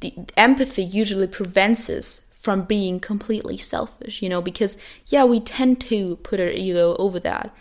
the 0.00 0.14
empathy 0.36 0.82
usually 0.82 1.26
prevents 1.26 1.88
us 1.90 2.22
from 2.46 2.62
being 2.62 3.00
completely 3.00 3.56
selfish, 3.56 4.22
you 4.22 4.28
know, 4.28 4.40
because 4.40 4.76
yeah, 5.08 5.24
we 5.24 5.40
tend 5.40 5.80
to 5.80 6.14
put 6.22 6.38
our 6.38 6.48
ego 6.48 6.94
over 6.96 7.18
that. 7.18 7.52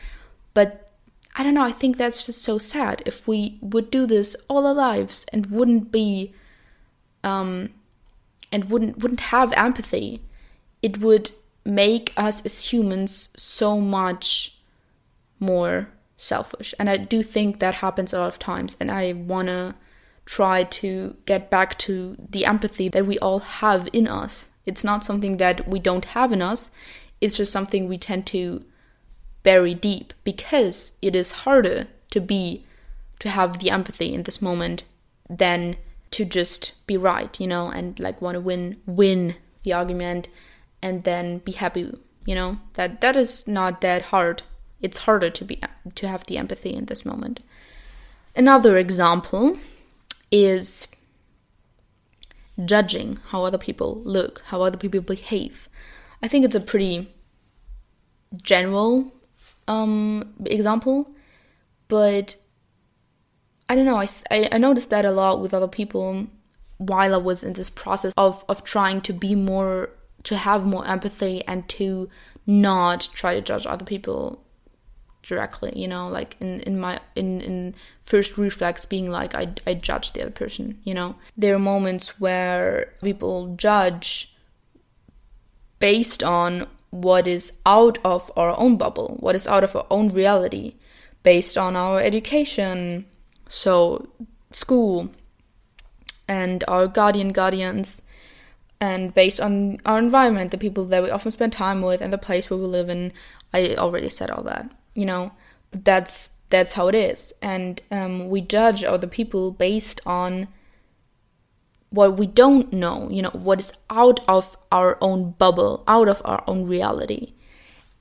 But 0.53 0.91
I 1.35 1.41
don't 1.41 1.55
know, 1.55 1.63
I 1.63 1.71
think 1.71 1.97
that's 1.97 2.27
just 2.27 2.43
so 2.43 2.59
sad. 2.59 3.01
If 3.03 3.27
we 3.27 3.57
would 3.61 3.89
do 3.89 4.05
this 4.05 4.35
all 4.47 4.67
our 4.67 4.75
lives 4.75 5.25
and 5.33 5.47
wouldn't 5.47 5.91
be 5.91 6.35
um 7.23 7.71
and 8.51 8.69
wouldn't 8.69 8.99
wouldn't 8.99 9.21
have 9.35 9.51
empathy, 9.53 10.21
it 10.83 10.99
would 10.99 11.31
make 11.65 12.13
us 12.15 12.45
as 12.45 12.71
humans 12.71 13.29
so 13.35 13.81
much 13.81 14.55
more 15.39 15.87
selfish. 16.19 16.75
And 16.77 16.91
I 16.91 16.97
do 16.97 17.23
think 17.23 17.59
that 17.59 17.73
happens 17.85 18.13
a 18.13 18.19
lot 18.19 18.27
of 18.27 18.37
times 18.37 18.77
and 18.79 18.91
I 18.91 19.13
wanna 19.13 19.73
try 20.25 20.63
to 20.81 21.15
get 21.25 21.49
back 21.49 21.75
to 21.79 22.15
the 22.29 22.45
empathy 22.45 22.87
that 22.89 23.07
we 23.07 23.17
all 23.17 23.39
have 23.39 23.89
in 23.91 24.07
us 24.07 24.49
it's 24.65 24.83
not 24.83 25.03
something 25.03 25.37
that 25.37 25.67
we 25.67 25.79
don't 25.79 26.05
have 26.05 26.31
in 26.31 26.41
us, 26.41 26.71
it's 27.21 27.37
just 27.37 27.51
something 27.51 27.87
we 27.87 27.97
tend 27.97 28.25
to 28.27 28.63
bury 29.43 29.73
deep 29.73 30.13
because 30.23 30.93
it 31.01 31.15
is 31.15 31.31
harder 31.31 31.87
to 32.11 32.19
be, 32.19 32.65
to 33.19 33.29
have 33.29 33.59
the 33.59 33.69
empathy 33.69 34.13
in 34.13 34.23
this 34.23 34.41
moment 34.41 34.83
than 35.29 35.77
to 36.11 36.25
just 36.25 36.73
be 36.87 36.97
right, 36.97 37.39
you 37.39 37.47
know, 37.47 37.69
and 37.69 37.99
like 37.99 38.21
want 38.21 38.35
to 38.35 38.41
win, 38.41 38.81
win 38.85 39.35
the 39.63 39.73
argument 39.73 40.27
and 40.81 41.03
then 41.03 41.39
be 41.39 41.51
happy, 41.51 41.93
you 42.25 42.35
know, 42.35 42.57
that 42.73 43.01
that 43.01 43.15
is 43.15 43.47
not 43.47 43.81
that 43.81 44.03
hard. 44.03 44.43
It's 44.81 44.99
harder 44.99 45.29
to 45.29 45.45
be 45.45 45.61
to 45.95 46.07
have 46.07 46.25
the 46.25 46.37
empathy 46.37 46.73
in 46.73 46.85
this 46.85 47.05
moment. 47.05 47.39
Another 48.35 48.77
example 48.77 49.57
is 50.31 50.87
judging 52.63 53.19
how 53.27 53.43
other 53.43 53.57
people 53.57 54.01
look, 54.03 54.41
how 54.45 54.61
other 54.61 54.77
people 54.77 55.01
behave. 55.01 55.67
I 56.23 56.27
think 56.27 56.45
it's 56.45 56.55
a 56.55 56.61
pretty 56.61 57.11
general 58.41 59.11
um, 59.67 60.33
example, 60.45 61.11
but 61.87 62.35
I 63.67 63.75
don't 63.75 63.85
know. 63.85 63.97
I, 63.97 64.09
I, 64.31 64.49
I 64.53 64.57
noticed 64.57 64.89
that 64.91 65.05
a 65.05 65.11
lot 65.11 65.41
with 65.41 65.53
other 65.53 65.67
people 65.67 66.27
while 66.77 67.13
I 67.13 67.17
was 67.17 67.43
in 67.43 67.53
this 67.53 67.69
process 67.69 68.13
of 68.17 68.43
of 68.49 68.63
trying 68.63 69.01
to 69.01 69.13
be 69.13 69.35
more, 69.35 69.89
to 70.23 70.35
have 70.35 70.65
more 70.65 70.87
empathy 70.87 71.43
and 71.47 71.67
to 71.69 72.09
not 72.45 73.09
try 73.13 73.33
to 73.35 73.41
judge 73.41 73.65
other 73.65 73.85
people 73.85 74.44
directly 75.25 75.71
you 75.75 75.87
know 75.87 76.07
like 76.07 76.37
in 76.39 76.59
in 76.61 76.79
my 76.79 76.99
in 77.15 77.41
in 77.41 77.75
first 78.01 78.37
reflex 78.37 78.85
being 78.85 79.09
like 79.09 79.33
i 79.33 79.47
i 79.65 79.73
judge 79.73 80.13
the 80.13 80.21
other 80.21 80.31
person 80.31 80.79
you 80.83 80.93
know? 80.93 81.15
There 81.35 81.55
are 81.55 81.59
moments 81.59 82.19
where 82.19 82.93
people 83.03 83.55
judge 83.55 84.33
based 85.79 86.23
on 86.23 86.67
what 86.91 87.27
is 87.27 87.53
out 87.65 87.97
of 88.05 88.31
our 88.37 88.57
own 88.57 88.77
bubble 88.77 89.17
what 89.19 89.35
is 89.35 89.47
out 89.47 89.63
of 89.63 89.75
our 89.75 89.87
own 89.89 90.09
reality 90.09 90.75
based 91.23 91.57
on 91.57 91.75
our 91.75 91.99
education 91.99 93.05
so 93.49 94.07
school 94.51 95.09
and 96.27 96.63
our 96.67 96.87
guardian 96.87 97.31
guardians 97.31 98.03
and 98.79 99.13
based 99.13 99.39
on 99.39 99.79
our 99.85 99.97
environment 99.97 100.51
the 100.51 100.57
people 100.57 100.85
that 100.85 101.01
we 101.01 101.09
often 101.09 101.31
spend 101.31 101.51
time 101.51 101.81
with 101.81 102.01
and 102.01 102.13
the 102.13 102.17
place 102.17 102.49
where 102.49 102.59
we 102.59 102.65
live 102.65 102.89
in 102.89 103.11
i 103.53 103.75
already 103.75 104.09
said 104.09 104.29
all 104.29 104.43
that 104.43 104.69
you 104.95 105.05
know 105.05 105.31
but 105.75 105.85
that's 105.85 106.29
that's 106.49 106.73
how 106.73 106.87
it 106.87 106.95
is. 106.95 107.33
And 107.41 107.81
um, 107.91 108.29
we 108.29 108.39
judge 108.39 108.83
other 108.83 109.07
people 109.07 109.51
based 109.51 109.99
on 110.05 110.47
what 111.89 112.17
we 112.17 112.27
don't 112.27 112.73
know 112.73 113.09
you 113.09 113.21
know 113.21 113.29
what 113.31 113.59
is 113.59 113.71
out 113.89 114.19
of 114.27 114.57
our 114.71 114.97
own 115.01 115.31
bubble 115.31 115.83
out 115.87 116.07
of 116.07 116.21
our 116.23 116.43
own 116.47 116.65
reality. 116.65 117.33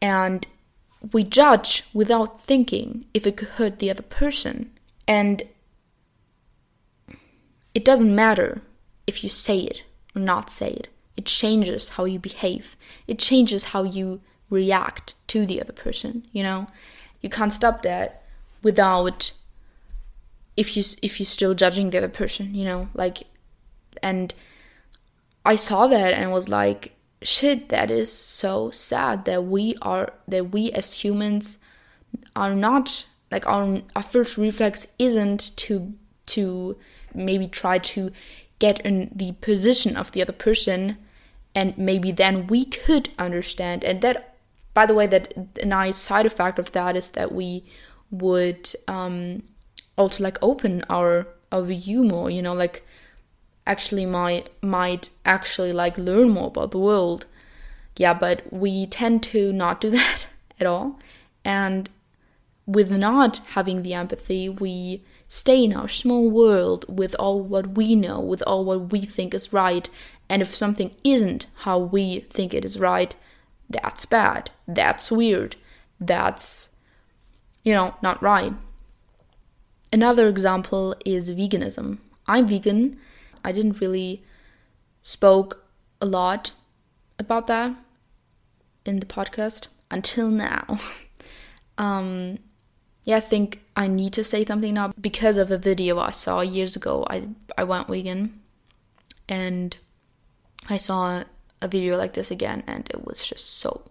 And 0.01 0.47
we 1.13 1.25
judge 1.25 1.85
without 1.93 2.41
thinking 2.41 3.07
if 3.13 3.27
it 3.27 3.37
could 3.37 3.49
hurt 3.49 3.79
the 3.79 3.91
other 3.91 4.03
person. 4.03 4.71
And 5.07 5.43
it 7.75 7.85
doesn't 7.85 8.15
matter 8.15 8.63
if 9.07 9.25
you 9.25 9.31
say 9.31 9.59
it 9.59 9.83
or 10.15 10.23
not 10.23 10.49
say 10.49 10.71
it. 10.71 10.89
It 11.17 11.27
changes 11.27 11.91
how 11.91 12.05
you 12.05 12.19
behave. 12.19 12.77
It 13.07 13.19
changes 13.19 13.65
how 13.65 13.83
you 13.83 14.21
react 14.51 15.15
to 15.29 15.47
the 15.47 15.61
other 15.61 15.73
person 15.73 16.27
you 16.33 16.43
know? 16.43 16.67
You 17.21 17.31
can't 17.31 17.53
stop 17.53 17.83
that 17.83 18.23
without 18.63 19.33
if 20.57 20.77
you 20.77 20.85
if 21.03 21.19
you're 21.19 21.27
still 21.27 21.55
judging 21.55 21.91
the 21.91 21.99
other 21.99 22.09
person 22.09 22.55
you 22.55 22.65
know? 22.65 22.89
Like 22.95 23.25
and 24.03 24.35
i 25.45 25.55
saw 25.55 25.87
that 25.87 26.13
and 26.15 26.33
was 26.33 26.49
like 26.49 26.93
shit 27.23 27.69
that 27.71 27.91
is 27.91 28.13
so 28.13 28.71
sad 28.71 29.25
that 29.25 29.45
we 29.45 29.75
are 29.83 30.13
that 30.29 30.51
we 30.51 30.71
as 30.73 31.03
humans 31.03 31.59
are 32.37 32.55
not 32.55 33.07
like 33.31 33.47
our, 33.47 33.81
our 33.97 34.03
first 34.03 34.37
reflex 34.37 34.87
isn't 34.99 35.57
to 35.57 35.93
to 36.27 36.77
maybe 37.15 37.47
try 37.47 37.79
to 37.79 38.11
get 38.59 38.81
in 38.81 39.11
the 39.15 39.33
position 39.41 39.97
of 39.97 40.13
the 40.13 40.23
other 40.23 40.33
person 40.33 40.97
and 41.55 41.77
maybe 41.79 42.13
then 42.13 42.47
we 42.47 42.65
could 42.65 43.09
understand 43.19 43.83
and 43.85 44.03
that 44.03 44.34
by 44.75 44.87
the 44.87 44.95
way, 44.95 45.07
that 45.07 45.33
a 45.63 45.67
nice 45.67 45.97
side 45.97 46.27
effect 46.27 46.59
of 46.59 46.73
that 46.73 46.97
is 46.97 47.11
that 47.11 47.33
we 47.33 47.65
would 48.11 48.71
um, 48.89 49.43
also 49.97 50.23
like 50.23 50.39
open 50.43 50.85
our 50.91 51.27
our 51.53 51.63
view 51.63 52.03
more. 52.05 52.29
You 52.29 52.43
know, 52.43 52.53
like 52.53 52.85
actually 53.67 54.05
might 54.05 54.51
might 54.63 55.11
actually 55.25 55.73
like 55.73 55.97
learn 55.97 56.31
more 56.31 56.49
about 56.49 56.73
the 56.73 56.79
world. 56.79 57.27
Yeah, 57.97 58.15
but 58.15 58.53
we 58.53 58.87
tend 58.87 59.23
to 59.25 59.53
not 59.53 59.81
do 59.81 59.91
that 59.99 60.27
at 60.59 60.67
all, 60.67 60.99
and 61.45 61.89
with 62.67 62.91
not 62.91 63.39
having 63.55 63.83
the 63.83 63.95
empathy, 63.95 64.49
we 64.49 65.05
stay 65.29 65.65
in 65.65 65.73
our 65.73 65.89
small 65.89 66.31
world 66.31 66.85
with 66.89 67.15
all 67.19 67.41
what 67.41 67.77
we 67.77 67.95
know, 67.95 68.21
with 68.21 68.43
all 68.47 68.65
what 68.65 68.91
we 68.93 69.03
think 69.03 69.35
is 69.35 69.53
right. 69.53 69.89
And 70.29 70.41
if 70.41 70.55
something 70.55 70.95
isn't 71.05 71.47
how 71.55 71.79
we 71.79 72.21
think 72.31 72.55
it 72.55 72.65
is 72.65 72.79
right, 72.79 73.15
that's 73.69 74.07
bad, 74.07 74.51
that's 74.69 75.11
weird, 75.11 75.57
that's, 76.01 76.71
you 77.63 77.73
know, 77.73 77.95
not 78.03 78.23
right. 78.23 78.53
Another 79.93 80.29
example 80.29 80.97
is 81.05 81.31
veganism. 81.31 81.99
I'm 82.27 82.47
vegan. 82.47 82.99
I 83.45 83.53
didn't 83.53 83.81
really 83.81 84.25
spoke 85.03 85.65
a 86.01 86.07
lot 86.07 86.53
about 87.19 87.47
that 87.47 87.77
in 88.85 89.01
the 89.01 89.07
podcast 89.07 89.69
until 89.91 90.29
now. 90.29 90.79
um, 91.79 92.39
yeah, 93.05 93.17
I 93.17 93.21
think 93.21 93.63
I 93.77 93.87
need 93.87 94.13
to 94.15 94.25
say 94.25 94.45
something 94.45 94.75
now 94.75 94.93
because 95.01 95.37
of 95.37 95.51
a 95.51 95.59
video 95.59 95.99
I 95.99 96.11
saw 96.11 96.41
years 96.41 96.75
ago. 96.75 97.07
I 97.09 97.29
I 97.57 97.65
went 97.65 97.89
vegan, 97.89 98.41
and 99.29 99.77
I 100.69 100.79
saw 100.79 101.25
a 101.65 101.69
video 101.69 101.97
like 101.97 102.13
this 102.13 102.31
again 102.31 102.63
and 102.67 102.89
it 102.91 103.05
was 103.05 103.25
just 103.25 103.59
so 103.59 103.83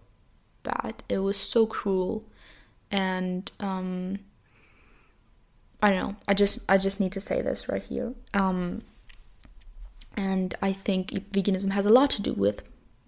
bad. 0.62 1.02
It 1.08 1.18
was 1.18 1.36
so 1.36 1.66
cruel, 1.66 2.24
and 2.90 3.50
um, 3.60 4.18
I 5.82 5.90
don't 5.90 5.98
know. 5.98 6.16
I 6.26 6.34
just 6.34 6.58
I 6.68 6.78
just 6.78 7.00
need 7.00 7.12
to 7.12 7.20
say 7.20 7.42
this 7.42 7.68
right 7.68 7.82
here. 7.82 8.14
Um, 8.32 8.82
and 10.16 10.54
I 10.62 10.72
think 10.72 11.10
veganism 11.32 11.72
has 11.72 11.86
a 11.86 11.90
lot 11.90 12.10
to 12.10 12.22
do 12.22 12.32
with 12.32 12.62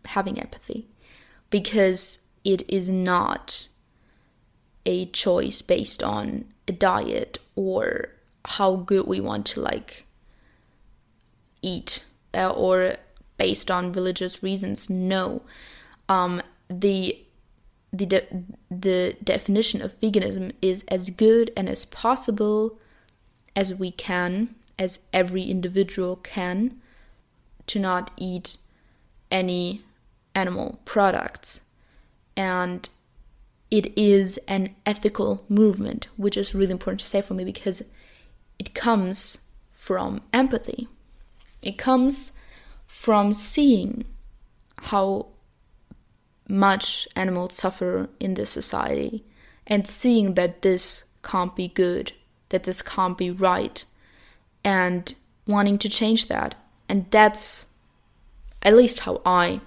having 0.05 0.39
empathy, 0.39 0.87
because 1.51 2.21
it 2.45 2.69
is 2.69 2.91
not 2.91 3.69
a 4.85 5.07
choice 5.07 5.63
based 5.63 6.03
on 6.03 6.45
a 6.69 6.73
diet 6.73 7.39
or 7.57 8.11
how 8.45 8.77
good 8.77 9.07
we 9.07 9.21
want 9.21 9.47
to 9.47 9.61
like 9.61 10.05
eat 11.63 12.05
uh, 12.35 12.51
or 12.51 12.97
based 13.39 13.71
on 13.71 13.93
religious 13.93 14.43
reasons 14.43 14.89
no. 14.91 15.43
Um, 16.09 16.43
the 16.69 17.23
the 17.93 18.07
de- 18.07 18.45
the 18.71 19.17
definition 19.23 19.81
of 19.81 19.99
veganism 20.01 20.53
is 20.61 20.85
as 20.89 21.11
good 21.11 21.53
and 21.57 21.69
as 21.69 21.85
possible 21.87 22.79
as 23.55 23.75
we 23.75 23.91
can 23.91 24.55
as 24.79 25.01
every 25.13 25.45
individual 25.45 26.17
can 26.17 26.81
to 27.67 27.79
not 27.79 28.11
eat 28.17 28.59
any 29.31 29.83
animal 30.35 30.81
products. 30.85 31.63
And 32.37 32.89
it 33.71 33.97
is 33.99 34.39
an 34.47 34.77
ethical 34.85 35.45
movement 35.49 36.09
which 36.17 36.37
is 36.37 36.55
really 36.55 36.73
important 36.73 37.01
to 37.01 37.07
say 37.07 37.21
for 37.21 37.35
me 37.35 37.45
because 37.45 37.83
it 38.59 38.75
comes 38.75 39.39
from 39.73 40.21
empathy. 40.33 40.89
It 41.63 41.79
comes 41.79 42.33
from 42.87 43.35
seeing 43.35 44.05
how 44.83 45.27
much 46.49 47.09
animals 47.17 47.55
suffer 47.55 48.09
in 48.21 48.35
this 48.35 48.51
society 48.51 49.25
and 49.67 49.87
seeing 49.87 50.35
that 50.35 50.63
this 50.63 51.05
can't 51.23 51.57
be 51.57 51.69
good, 51.69 52.13
that 52.51 52.63
this 52.63 52.83
can't 52.83 53.19
be 53.19 53.31
right, 53.31 53.85
and 54.65 55.15
wanting 55.47 55.79
to 55.79 55.89
change 55.89 56.29
that. 56.29 56.55
And 56.89 57.11
that's 57.11 57.67
at 58.63 58.77
least 58.77 59.01
how 59.01 59.23
I 59.27 59.61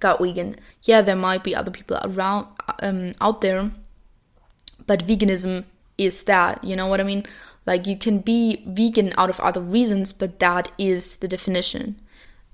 got 0.00 0.20
vegan. 0.20 0.56
Yeah, 0.82 1.02
there 1.02 1.16
might 1.16 1.44
be 1.44 1.54
other 1.54 1.70
people 1.70 1.98
around 2.02 2.46
um, 2.80 3.12
out 3.20 3.40
there, 3.40 3.70
but 4.86 5.06
veganism 5.06 5.64
is 5.98 6.22
that. 6.22 6.62
You 6.64 6.76
know 6.76 6.86
what 6.86 7.00
I 7.00 7.04
mean? 7.04 7.24
Like 7.66 7.86
you 7.86 7.96
can 7.96 8.20
be 8.20 8.62
vegan 8.66 9.12
out 9.18 9.30
of 9.30 9.40
other 9.40 9.60
reasons, 9.60 10.12
but 10.12 10.38
that 10.38 10.70
is 10.78 11.16
the 11.16 11.28
definition. 11.28 12.00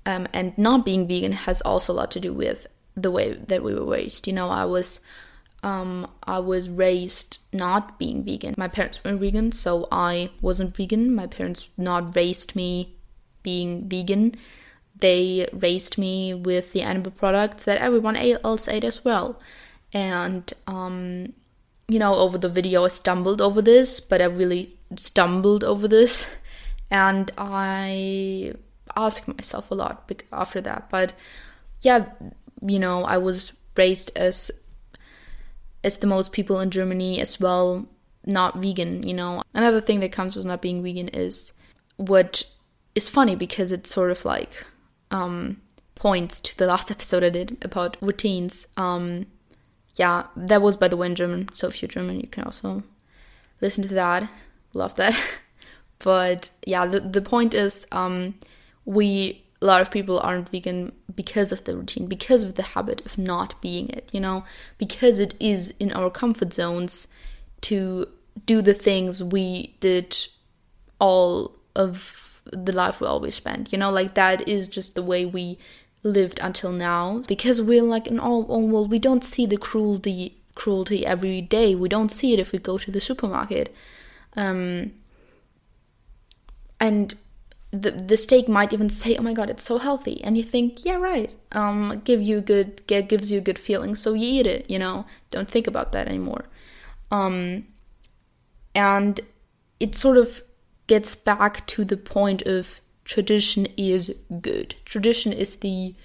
Um, 0.05 0.27
and 0.33 0.57
not 0.57 0.85
being 0.85 1.07
vegan 1.07 1.31
has 1.31 1.61
also 1.61 1.93
a 1.93 1.95
lot 1.95 2.11
to 2.11 2.19
do 2.19 2.33
with 2.33 2.67
the 2.95 3.11
way 3.11 3.33
that 3.33 3.63
we 3.63 3.73
were 3.73 3.85
raised. 3.85 4.27
You 4.27 4.33
know, 4.33 4.49
I 4.49 4.65
was 4.65 4.99
um, 5.63 6.07
I 6.23 6.39
was 6.39 6.69
raised 6.69 7.39
not 7.53 7.97
being 7.97 8.23
vegan. 8.23 8.53
My 8.57 8.67
parents 8.67 9.01
were 9.03 9.15
vegan, 9.15 9.53
so 9.53 9.87
I 9.91 10.29
wasn't 10.41 10.75
vegan. 10.75 11.15
My 11.15 11.27
parents 11.27 11.69
not 11.77 12.15
raised 12.15 12.55
me 12.55 12.95
being 13.43 13.87
vegan. 13.87 14.35
They 14.99 15.47
raised 15.53 15.97
me 15.97 16.33
with 16.33 16.73
the 16.73 16.81
animal 16.81 17.11
products 17.11 17.63
that 17.63 17.77
everyone 17.77 18.15
else 18.17 18.67
ate 18.67 18.83
as 18.83 19.05
well. 19.05 19.39
And 19.93 20.51
um, 20.67 21.33
you 21.87 21.99
know, 21.99 22.15
over 22.15 22.37
the 22.37 22.49
video, 22.49 22.83
I 22.83 22.89
stumbled 22.89 23.41
over 23.41 23.61
this, 23.61 23.99
but 23.99 24.21
I 24.21 24.25
really 24.25 24.77
stumbled 24.95 25.63
over 25.63 25.87
this, 25.87 26.27
and 26.91 27.31
I 27.37 28.53
asked 28.95 29.27
myself 29.27 29.71
a 29.71 29.75
lot 29.75 30.11
after 30.31 30.61
that. 30.61 30.89
But 30.89 31.13
yeah, 31.81 32.05
you 32.61 32.79
know, 32.79 33.03
I 33.03 33.17
was 33.17 33.53
raised 33.75 34.11
as 34.15 34.51
as 35.83 35.97
the 35.97 36.07
most 36.07 36.31
people 36.31 36.59
in 36.59 36.71
Germany 36.71 37.19
as 37.19 37.39
well 37.39 37.87
not 38.25 38.57
vegan, 38.57 39.03
you 39.03 39.13
know. 39.13 39.43
Another 39.53 39.81
thing 39.81 39.99
that 39.99 40.11
comes 40.11 40.35
with 40.35 40.45
not 40.45 40.61
being 40.61 40.81
vegan 40.81 41.09
is 41.09 41.53
what 41.97 42.43
is 42.95 43.09
funny 43.09 43.35
because 43.35 43.71
it 43.71 43.87
sort 43.87 44.11
of 44.11 44.23
like 44.25 44.65
um 45.11 45.61
points 45.95 46.39
to 46.39 46.57
the 46.57 46.65
last 46.65 46.91
episode 46.95 47.23
I 47.23 47.29
did 47.29 47.57
about 47.61 47.97
routines. 48.01 48.67
Um 48.77 49.27
yeah, 49.95 50.25
that 50.35 50.61
was 50.61 50.77
by 50.77 50.87
the 50.87 50.97
way 50.97 51.07
in 51.07 51.15
German, 51.15 51.49
so 51.53 51.67
if 51.67 51.81
you're 51.81 51.89
German 51.89 52.19
you 52.19 52.27
can 52.27 52.43
also 52.43 52.83
listen 53.61 53.87
to 53.87 53.93
that. 53.93 54.29
Love 54.73 54.95
that. 54.95 55.19
but 55.99 56.49
yeah, 56.65 56.85
the 56.85 56.99
the 56.99 57.21
point 57.21 57.53
is 57.53 57.85
um 57.91 58.35
we 58.85 59.43
a 59.61 59.65
lot 59.65 59.81
of 59.81 59.89
people 59.89 60.19
aren't 60.19 60.49
vegan 60.49 60.91
because 61.15 61.53
of 61.53 61.63
the 61.63 61.75
routine, 61.77 62.07
because 62.07 62.43
of 62.43 62.55
the 62.55 62.63
habit 62.63 63.01
of 63.05 63.17
not 63.17 63.59
being 63.61 63.87
it, 63.89 64.09
you 64.13 64.19
know, 64.19 64.43
because 64.77 65.19
it 65.19 65.35
is 65.39 65.73
in 65.79 65.93
our 65.93 66.09
comfort 66.09 66.51
zones 66.51 67.07
to 67.61 68.05
do 68.45 68.61
the 68.61 68.73
things 68.73 69.23
we 69.23 69.77
did 69.79 70.17
all 70.99 71.55
of 71.77 72.41
the 72.51 72.73
life 72.73 72.99
we 72.99 73.07
always 73.07 73.35
spent, 73.35 73.71
you 73.71 73.77
know, 73.77 73.89
like 73.89 74.15
that 74.15 74.47
is 74.49 74.67
just 74.67 74.95
the 74.95 75.03
way 75.03 75.25
we 75.25 75.57
lived 76.03 76.39
until 76.41 76.73
now 76.73 77.23
because 77.27 77.61
we're 77.61 77.81
like 77.81 78.07
in 78.07 78.19
our 78.19 78.45
own 78.49 78.69
world. 78.69 78.91
We 78.91 78.99
don't 78.99 79.23
see 79.23 79.45
the 79.45 79.57
cruelty 79.57 80.37
cruelty 80.55 81.05
every 81.05 81.41
day. 81.41 81.73
We 81.73 81.89
don't 81.89 82.11
see 82.11 82.33
it 82.33 82.39
if 82.39 82.51
we 82.51 82.59
go 82.59 82.77
to 82.77 82.91
the 82.91 82.99
supermarket. 82.99 83.73
Um 84.35 84.91
and 86.81 87.15
the 87.73 87.89
the 87.91 88.15
steak 88.15 88.47
might 88.47 88.71
even 88.71 88.89
say, 88.89 89.17
"Oh 89.17 89.23
my 89.23 89.33
god, 89.33 89.49
it's 89.49 89.63
so 89.63 89.79
healthy," 89.79 90.23
and 90.23 90.37
you 90.37 90.43
think, 90.43 90.85
"Yeah, 90.85 90.97
right." 90.97 91.31
Um, 91.51 92.01
give 92.05 92.21
you 92.21 92.39
good, 92.39 92.85
get, 92.85 93.09
gives 93.09 93.31
you 93.31 93.41
good 93.41 93.57
feeling, 93.57 93.95
so 93.95 94.13
you 94.13 94.39
eat 94.39 94.47
it. 94.47 94.69
You 94.69 94.77
know, 94.77 95.05
don't 95.31 95.49
think 95.49 95.65
about 95.67 95.91
that 95.91 96.07
anymore. 96.07 96.45
Um, 97.11 97.67
and 98.75 99.19
it 99.79 99.95
sort 99.95 100.17
of 100.17 100.43
gets 100.87 101.15
back 101.15 101.65
to 101.67 101.83
the 101.83 101.97
point 101.97 102.43
of 102.43 102.79
tradition 103.05 103.67
is 103.75 104.13
good. 104.39 104.75
Tradition 104.85 105.33
is 105.33 105.57
the 105.57 105.95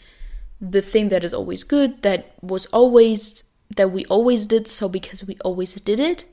the 0.61 0.83
thing 0.83 1.11
that 1.11 1.23
is 1.23 1.35
always 1.35 1.63
good, 1.63 2.03
that 2.03 2.33
was 2.41 2.67
always 2.67 3.45
that 3.77 3.93
we 3.93 4.05
always 4.07 4.47
did 4.47 4.67
so 4.67 4.89
because 4.89 5.23
we 5.23 5.37
always 5.45 5.75
did 5.75 6.01
it, 6.01 6.25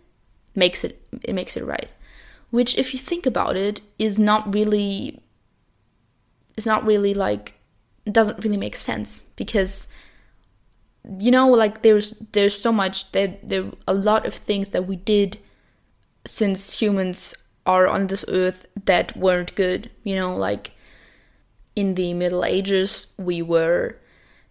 makes 0.56 0.86
it 0.86 1.06
it 1.24 1.36
makes 1.36 1.58
it 1.58 1.66
right. 1.66 1.90
Which, 2.52 2.78
if 2.78 2.94
you 2.94 3.00
think 3.00 3.26
about 3.26 3.58
it, 3.58 3.82
is 4.00 4.18
not 4.18 4.54
really 4.54 5.20
it's 6.58 6.66
not 6.66 6.86
really 6.86 7.14
like 7.14 7.54
doesn't 8.12 8.44
really 8.44 8.58
make 8.58 8.76
sense 8.76 9.22
because 9.36 9.88
you 11.20 11.32
know 11.32 11.50
like 11.50 11.82
there's 11.82 12.12
there's 12.32 12.60
so 12.60 12.72
much 12.72 13.12
there 13.12 13.38
there 13.44 13.66
a 13.88 13.94
lot 13.94 14.26
of 14.26 14.34
things 14.34 14.72
that 14.72 14.88
we 14.88 14.96
did 14.96 15.38
since 16.26 16.80
humans 16.80 17.34
are 17.66 17.88
on 17.88 18.08
this 18.08 18.26
earth 18.28 18.66
that 18.86 19.16
weren't 19.18 19.56
good 19.56 19.90
you 20.04 20.16
know 20.16 20.36
like 20.36 20.72
in 21.76 21.96
the 21.96 22.14
middle 22.14 22.46
ages 22.46 23.08
we 23.18 23.42
were 23.42 23.98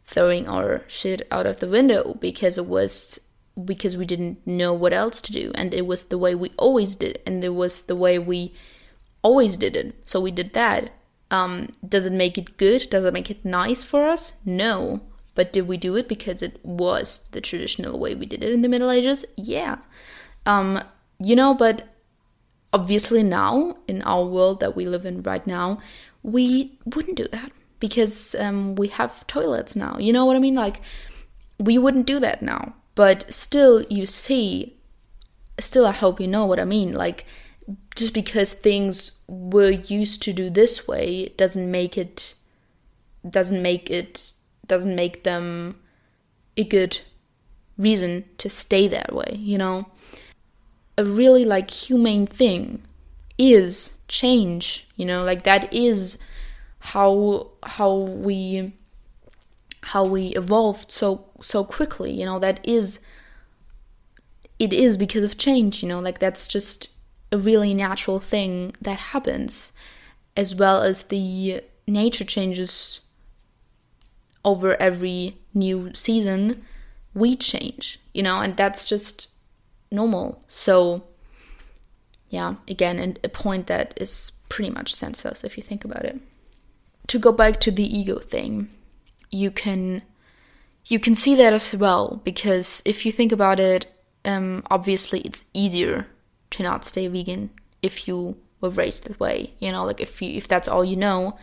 throwing 0.04 0.48
our 0.48 0.82
shit 0.86 1.26
out 1.30 1.46
of 1.46 1.60
the 1.60 1.68
window 1.68 2.14
because 2.20 2.58
it 2.58 2.66
was 2.66 3.18
because 3.64 3.96
we 3.96 4.04
didn't 4.04 4.44
know 4.46 4.72
what 4.72 4.92
else 4.92 5.22
to 5.22 5.32
do 5.32 5.50
and 5.54 5.72
it 5.72 5.86
was 5.86 6.06
the 6.06 6.18
way 6.18 6.34
we 6.34 6.50
always 6.58 6.94
did 6.96 7.20
and 7.24 7.44
it 7.44 7.54
was 7.54 7.82
the 7.82 7.96
way 7.96 8.18
we 8.18 8.52
always 9.22 9.56
did 9.56 9.76
it. 9.76 9.94
So 10.02 10.20
we 10.20 10.30
did 10.32 10.52
that 10.54 10.90
um, 11.30 11.68
does 11.87 12.06
it 12.06 12.12
make 12.12 12.38
it 12.38 12.56
good? 12.56 12.88
Does 12.90 13.04
it 13.04 13.12
make 13.12 13.30
it 13.30 13.44
nice 13.44 13.82
for 13.82 14.06
us? 14.06 14.34
No. 14.44 15.00
But 15.34 15.52
did 15.52 15.66
we 15.66 15.76
do 15.76 15.96
it 15.96 16.08
because 16.08 16.42
it 16.42 16.64
was 16.64 17.18
the 17.32 17.40
traditional 17.40 17.98
way 17.98 18.14
we 18.14 18.26
did 18.26 18.42
it 18.42 18.52
in 18.52 18.62
the 18.62 18.68
Middle 18.68 18.90
Ages? 18.90 19.24
Yeah. 19.37 19.78
Um, 20.46 20.80
you 21.18 21.34
know, 21.34 21.54
but 21.54 21.88
obviously 22.72 23.22
now, 23.22 23.76
in 23.88 24.02
our 24.02 24.24
world 24.24 24.60
that 24.60 24.76
we 24.76 24.87
live 24.87 25.06
in 25.06 25.22
right 25.22 25.46
now, 25.46 25.80
we 26.22 26.78
wouldn't 26.84 27.16
do 27.16 27.26
that 27.28 27.50
because 27.80 28.34
um, 28.37 28.76
we 28.76 28.88
have 28.88 29.26
toilets 29.26 29.74
now. 29.74 29.96
You 29.98 30.12
know 30.12 30.24
what 30.24 30.37
I 30.37 30.40
mean? 30.40 30.54
Like, 30.54 30.80
we 31.58 31.78
wouldn't 31.78 32.06
do 32.06 32.20
that 32.20 32.42
now. 32.42 32.74
But 32.94 33.32
still, 33.32 33.82
you 33.90 34.06
see, 34.06 34.76
still, 35.58 35.87
I 35.87 35.92
hope 35.92 36.20
you 36.20 36.28
know 36.28 36.46
what 36.46 36.60
I 36.60 36.64
mean. 36.64 36.92
Like, 36.92 37.26
just 37.94 38.12
because 38.12 38.53
things 38.53 39.20
were 39.29 39.70
used 39.70 40.22
to 40.22 40.33
do 40.33 40.50
this 40.50 40.87
way 40.87 41.33
doesn't 41.37 41.70
make 41.70 41.96
it 41.96 42.35
doesn't 43.29 43.62
make 43.62 43.90
it 43.90 44.33
doesn't 44.66 44.94
make 44.94 45.24
them 45.24 45.81
a 46.57 46.64
good 46.64 47.00
reason 47.79 48.24
to 48.38 48.48
stay 48.48 48.88
that 48.88 49.14
way 49.14 49.37
you 49.38 49.59
know? 49.59 49.87
A 50.96 51.05
really 51.05 51.44
like 51.44 51.70
humane 51.70 52.27
thing 52.27 52.83
is 53.38 53.98
change 54.09 54.87
you 54.96 55.07
know? 55.07 55.22
Like 55.22 55.42
that 55.44 55.72
is 55.72 56.18
how 56.81 57.48
how 57.62 57.94
we 57.96 58.72
how 59.83 60.05
we 60.05 60.29
evolved 60.29 60.90
so 60.90 61.24
so 61.40 61.64
quickly 61.64 62.12
you 62.12 62.27
know? 62.27 62.38
That 62.38 62.61
is 62.62 63.00
it 64.59 64.72
is 64.72 64.96
because 64.96 65.24
of 65.24 65.38
change 65.38 65.83
you 65.83 65.88
know? 65.88 66.00
Like 66.00 66.18
that's 66.18 66.46
just 66.46 66.93
a 67.34 67.38
really 67.38 67.74
natural 67.74 68.20
thing 68.20 68.72
that 68.80 68.98
happens, 69.12 69.72
as 70.36 70.54
well 70.54 70.82
as 70.82 71.04
the 71.04 71.60
nature 71.84 72.24
changes 72.24 73.00
over 74.44 74.80
every 74.80 75.36
new 75.52 75.92
season. 75.94 76.64
we 77.12 77.36
change, 77.36 78.00
you 78.12 78.22
know, 78.22 78.40
and 78.40 78.56
that's 78.56 78.84
just 78.84 79.28
normal. 79.90 80.42
So, 80.48 81.04
yeah, 82.28 82.54
again, 82.66 82.98
and 82.98 83.20
a 83.22 83.28
point 83.28 83.66
that 83.66 83.94
is 84.00 84.32
pretty 84.48 84.70
much 84.70 84.94
senseless 84.94 85.44
if 85.44 85.56
you 85.56 85.62
think 85.62 85.84
about 85.84 86.04
it. 86.04 86.20
To 87.08 87.18
go 87.18 87.30
back 87.30 87.60
to 87.60 87.70
the 87.70 87.84
ego 87.84 88.18
thing, 88.18 88.68
you 89.30 89.50
can 89.50 90.02
you 90.86 90.98
can 90.98 91.14
see 91.14 91.34
that 91.36 91.52
as 91.52 91.74
well 91.74 92.20
because 92.24 92.82
if 92.84 93.06
you 93.06 93.12
think 93.12 93.32
about 93.32 93.58
it, 93.58 93.86
um, 94.24 94.62
obviously 94.70 95.20
it's 95.20 95.46
easier 95.54 96.06
to 96.54 96.62
not 96.62 96.84
stay 96.84 97.06
vegan 97.08 97.50
if 97.82 98.08
you 98.08 98.36
were 98.60 98.70
raised 98.70 99.06
that 99.06 99.20
way. 99.20 99.52
You 99.58 99.72
know, 99.72 99.84
like 99.84 100.00
if 100.00 100.20
you 100.22 100.30
if 100.36 100.48
that's 100.48 100.68
all 100.68 100.84
you 100.84 100.96
know, 100.96 101.38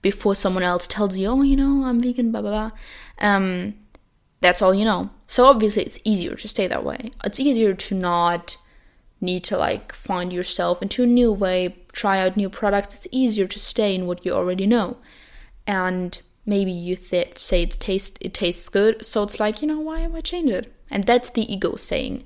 before 0.00 0.34
someone 0.34 0.62
else 0.62 0.86
tells 0.86 1.16
you, 1.16 1.28
oh, 1.28 1.42
you 1.42 1.56
know, 1.56 1.84
I'm 1.84 2.00
vegan, 2.00 2.32
blah 2.32 2.42
blah 2.42 2.50
blah. 2.50 2.70
Um, 3.18 3.74
that's 4.40 4.62
all 4.62 4.74
you 4.74 4.84
know. 4.84 5.10
So 5.26 5.46
obviously 5.46 5.82
it's 5.84 6.00
easier 6.04 6.34
to 6.34 6.48
stay 6.48 6.66
that 6.66 6.84
way. 6.84 7.10
It's 7.24 7.40
easier 7.40 7.74
to 7.74 7.94
not 7.94 8.56
need 9.20 9.44
to 9.44 9.56
like 9.56 9.92
find 9.92 10.32
yourself 10.32 10.82
into 10.82 11.04
a 11.04 11.06
new 11.06 11.32
way, 11.32 11.76
try 11.92 12.20
out 12.20 12.36
new 12.36 12.50
products. 12.50 12.96
It's 12.96 13.08
easier 13.12 13.46
to 13.46 13.58
stay 13.58 13.94
in 13.94 14.06
what 14.06 14.24
you 14.26 14.32
already 14.32 14.66
know. 14.66 14.96
And 15.66 16.20
maybe 16.44 16.72
you 16.72 16.96
th- 16.96 17.38
say 17.38 17.62
it 17.62 17.76
tastes 17.78 18.18
it 18.20 18.34
tastes 18.34 18.68
good, 18.68 19.04
so 19.04 19.22
it's 19.22 19.38
like, 19.38 19.62
you 19.62 19.68
know, 19.68 19.80
why 19.80 20.00
am 20.00 20.14
I 20.14 20.20
change 20.20 20.50
it? 20.50 20.72
And 20.90 21.04
that's 21.04 21.30
the 21.30 21.50
ego 21.52 21.76
saying, 21.76 22.24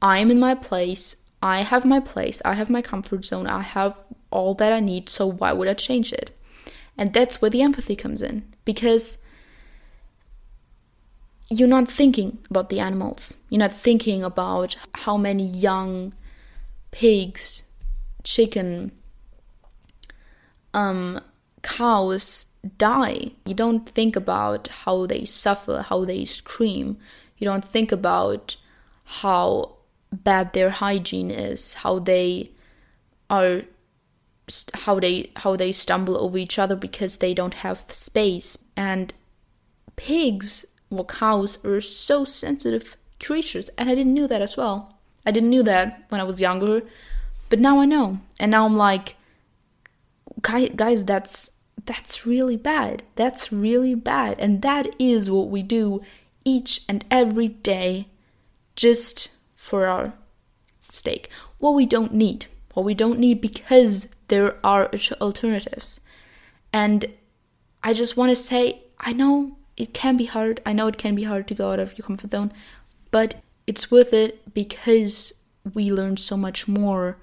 I'm 0.00 0.30
in 0.30 0.40
my 0.40 0.54
place, 0.54 1.16
I 1.44 1.60
have 1.60 1.84
my 1.84 2.00
place, 2.00 2.40
I 2.42 2.54
have 2.54 2.70
my 2.70 2.80
comfort 2.80 3.26
zone, 3.26 3.46
I 3.46 3.60
have 3.60 3.98
all 4.30 4.54
that 4.54 4.72
I 4.72 4.80
need, 4.80 5.10
so 5.10 5.26
why 5.26 5.52
would 5.52 5.68
I 5.68 5.74
change 5.74 6.10
it? 6.10 6.30
And 6.96 7.12
that's 7.12 7.42
where 7.42 7.50
the 7.50 7.60
empathy 7.60 7.94
comes 7.94 8.22
in. 8.22 8.50
Because 8.64 9.18
you're 11.50 11.68
not 11.68 11.86
thinking 11.86 12.38
about 12.48 12.70
the 12.70 12.80
animals. 12.80 13.36
You're 13.50 13.58
not 13.58 13.74
thinking 13.74 14.24
about 14.24 14.74
how 14.94 15.18
many 15.18 15.46
young 15.46 16.14
pigs, 16.92 17.64
chicken, 18.22 18.92
um, 20.72 21.20
cows 21.60 22.46
die. 22.78 23.32
You 23.44 23.52
don't 23.52 23.86
think 23.86 24.16
about 24.16 24.68
how 24.68 25.04
they 25.04 25.26
suffer, 25.26 25.82
how 25.82 26.06
they 26.06 26.24
scream. 26.24 26.96
You 27.36 27.44
don't 27.44 27.64
think 27.64 27.92
about 27.92 28.56
how 29.04 29.73
bad 30.22 30.52
their 30.52 30.70
hygiene 30.70 31.30
is, 31.30 31.74
how 31.74 31.98
they 31.98 32.52
are 33.30 33.62
how 34.74 35.00
they 35.00 35.30
how 35.36 35.56
they 35.56 35.72
stumble 35.72 36.18
over 36.18 36.36
each 36.36 36.58
other 36.58 36.76
because 36.76 37.18
they 37.18 37.34
don't 37.34 37.54
have 37.54 37.84
space. 37.88 38.58
And 38.76 39.12
pigs 39.96 40.66
or 40.90 41.04
cows 41.04 41.64
are 41.64 41.80
so 41.80 42.24
sensitive 42.24 42.96
creatures 43.22 43.70
and 43.78 43.88
i 43.88 43.94
didn't 43.94 44.14
know 44.14 44.26
that 44.26 44.42
as 44.42 44.56
well. 44.56 44.98
I 45.24 45.30
didn't 45.30 45.50
know 45.50 45.62
that 45.62 46.04
when 46.10 46.20
i 46.20 46.24
was 46.24 46.40
younger 46.40 46.82
but 47.48 47.58
now 47.58 47.80
i 47.80 47.84
know. 47.84 48.18
And 48.38 48.50
now 48.50 48.66
i'm 48.66 48.76
like 48.76 49.16
guys 50.42 51.04
that's 51.04 51.54
that's 51.86 52.26
really 52.26 52.56
bad. 52.56 53.02
That's 53.14 53.52
really 53.52 53.94
bad. 53.94 54.38
And 54.40 54.62
that 54.62 54.88
is 54.98 55.30
what 55.30 55.48
we 55.48 55.62
do 55.62 56.02
each 56.44 56.82
and 56.88 57.04
every 57.10 57.48
day. 57.48 58.08
Just 58.76 59.28
for 59.64 59.86
our 59.86 60.12
steak 60.90 61.30
what 61.58 61.72
we 61.72 61.86
don't 61.86 62.12
need 62.12 62.46
what 62.74 62.84
we 62.84 62.94
don't 62.94 63.18
need 63.18 63.40
because 63.40 64.14
there 64.28 64.56
are 64.64 64.90
alternatives. 65.20 66.00
And 66.72 67.06
I 67.82 67.92
just 67.94 68.16
want 68.16 68.30
to 68.30 68.36
say, 68.36 68.82
I 68.98 69.12
know 69.12 69.56
it 69.76 69.94
can 69.94 70.16
be 70.16 70.26
hard. 70.26 70.60
I 70.66 70.72
know 70.72 70.88
it 70.88 70.98
can 70.98 71.14
be 71.14 71.24
hard 71.24 71.48
to 71.48 71.54
go 71.54 71.72
out 71.72 71.78
of 71.78 71.96
your 71.96 72.06
comfort 72.06 72.32
zone, 72.32 72.52
but 73.10 73.40
it's 73.66 73.90
worth 73.90 74.12
it 74.12 74.52
because 74.52 75.32
we 75.72 75.90
learn 75.90 76.16
so 76.16 76.36
much 76.36 76.68
more 76.68 77.16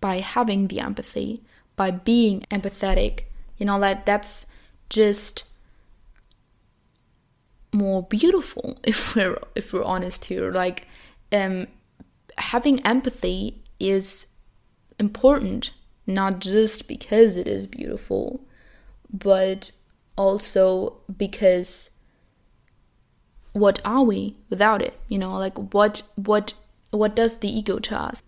by 0.00 0.20
having 0.20 0.68
the 0.68 0.80
empathy, 0.80 1.42
by 1.74 1.90
being 1.90 2.44
empathetic. 2.50 3.20
You 3.56 3.66
know 3.66 3.80
that 3.80 4.06
that's 4.06 4.46
just 4.90 5.44
more 7.72 8.02
beautiful 8.02 8.78
if 8.84 9.16
we're 9.16 9.38
if 9.54 9.72
we're 9.72 9.82
honest 9.82 10.26
here. 10.26 10.52
Like 10.52 10.86
um 11.32 11.66
having 12.38 12.84
empathy 12.86 13.62
is 13.78 14.26
important 14.98 15.72
not 16.06 16.38
just 16.40 16.88
because 16.88 17.36
it 17.36 17.46
is 17.46 17.66
beautiful, 17.66 18.40
but 19.12 19.70
also 20.16 20.96
because 21.16 21.90
what 23.52 23.80
are 23.84 24.02
we 24.02 24.36
without 24.48 24.82
it? 24.82 24.98
You 25.08 25.18
know, 25.18 25.36
like 25.36 25.56
what 25.74 26.02
what 26.16 26.54
what 26.90 27.14
does 27.14 27.36
the 27.36 27.48
ego 27.48 27.78
to 27.78 27.94
us? 27.94 28.22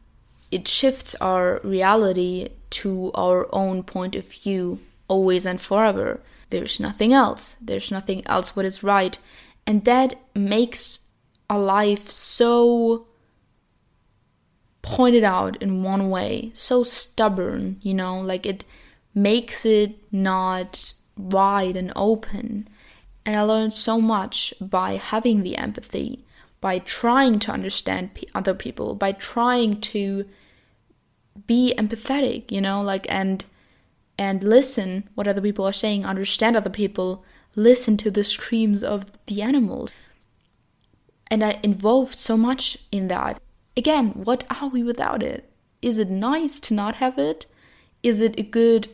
It 0.50 0.68
shifts 0.68 1.14
our 1.20 1.60
reality 1.64 2.50
to 2.70 3.10
our 3.14 3.48
own 3.52 3.82
point 3.82 4.14
of 4.14 4.26
view 4.26 4.80
always 5.08 5.46
and 5.46 5.60
forever. 5.60 6.20
There's 6.50 6.80
nothing 6.80 7.12
else. 7.12 7.56
There's 7.60 7.90
nothing 7.90 8.26
else 8.26 8.54
what 8.54 8.66
is 8.66 8.82
right. 8.82 9.18
And 9.66 9.84
that 9.84 10.14
makes 10.34 11.08
a 11.48 11.58
life 11.58 12.08
so 12.08 13.06
pointed 14.90 15.24
out 15.24 15.56
in 15.62 15.82
one 15.82 16.10
way, 16.10 16.50
so 16.54 16.82
stubborn, 16.82 17.78
you 17.82 17.94
know, 17.94 18.20
like 18.20 18.46
it 18.46 18.64
makes 19.14 19.64
it 19.64 19.96
not 20.12 20.94
wide 21.16 21.76
and 21.76 21.92
open. 21.96 22.68
And 23.24 23.36
I 23.36 23.42
learned 23.42 23.74
so 23.74 24.00
much 24.00 24.54
by 24.60 24.96
having 24.96 25.42
the 25.42 25.56
empathy, 25.56 26.24
by 26.60 26.78
trying 26.80 27.38
to 27.40 27.52
understand 27.52 28.10
other 28.34 28.54
people, 28.54 28.94
by 28.94 29.12
trying 29.12 29.80
to 29.80 30.26
be 31.46 31.74
empathetic, 31.76 32.50
you 32.50 32.60
know, 32.60 32.80
like 32.82 33.06
and 33.10 33.44
and 34.18 34.42
listen 34.44 35.08
what 35.14 35.26
other 35.26 35.40
people 35.40 35.64
are 35.64 35.72
saying, 35.72 36.04
understand 36.04 36.56
other 36.56 36.70
people, 36.70 37.24
listen 37.56 37.96
to 37.96 38.10
the 38.10 38.24
screams 38.24 38.84
of 38.84 39.06
the 39.26 39.40
animals. 39.40 39.90
And 41.30 41.42
I 41.42 41.58
involved 41.62 42.18
so 42.18 42.36
much 42.36 42.76
in 42.92 43.08
that. 43.08 43.40
Again, 43.76 44.10
what 44.12 44.44
are 44.50 44.68
we 44.68 44.82
without 44.82 45.22
it? 45.22 45.50
Is 45.80 45.98
it 45.98 46.10
nice 46.10 46.60
to 46.60 46.74
not 46.74 46.96
have 46.96 47.18
it? 47.18 47.46
Is 48.02 48.20
it 48.20 48.38
a 48.38 48.42
good 48.42 48.88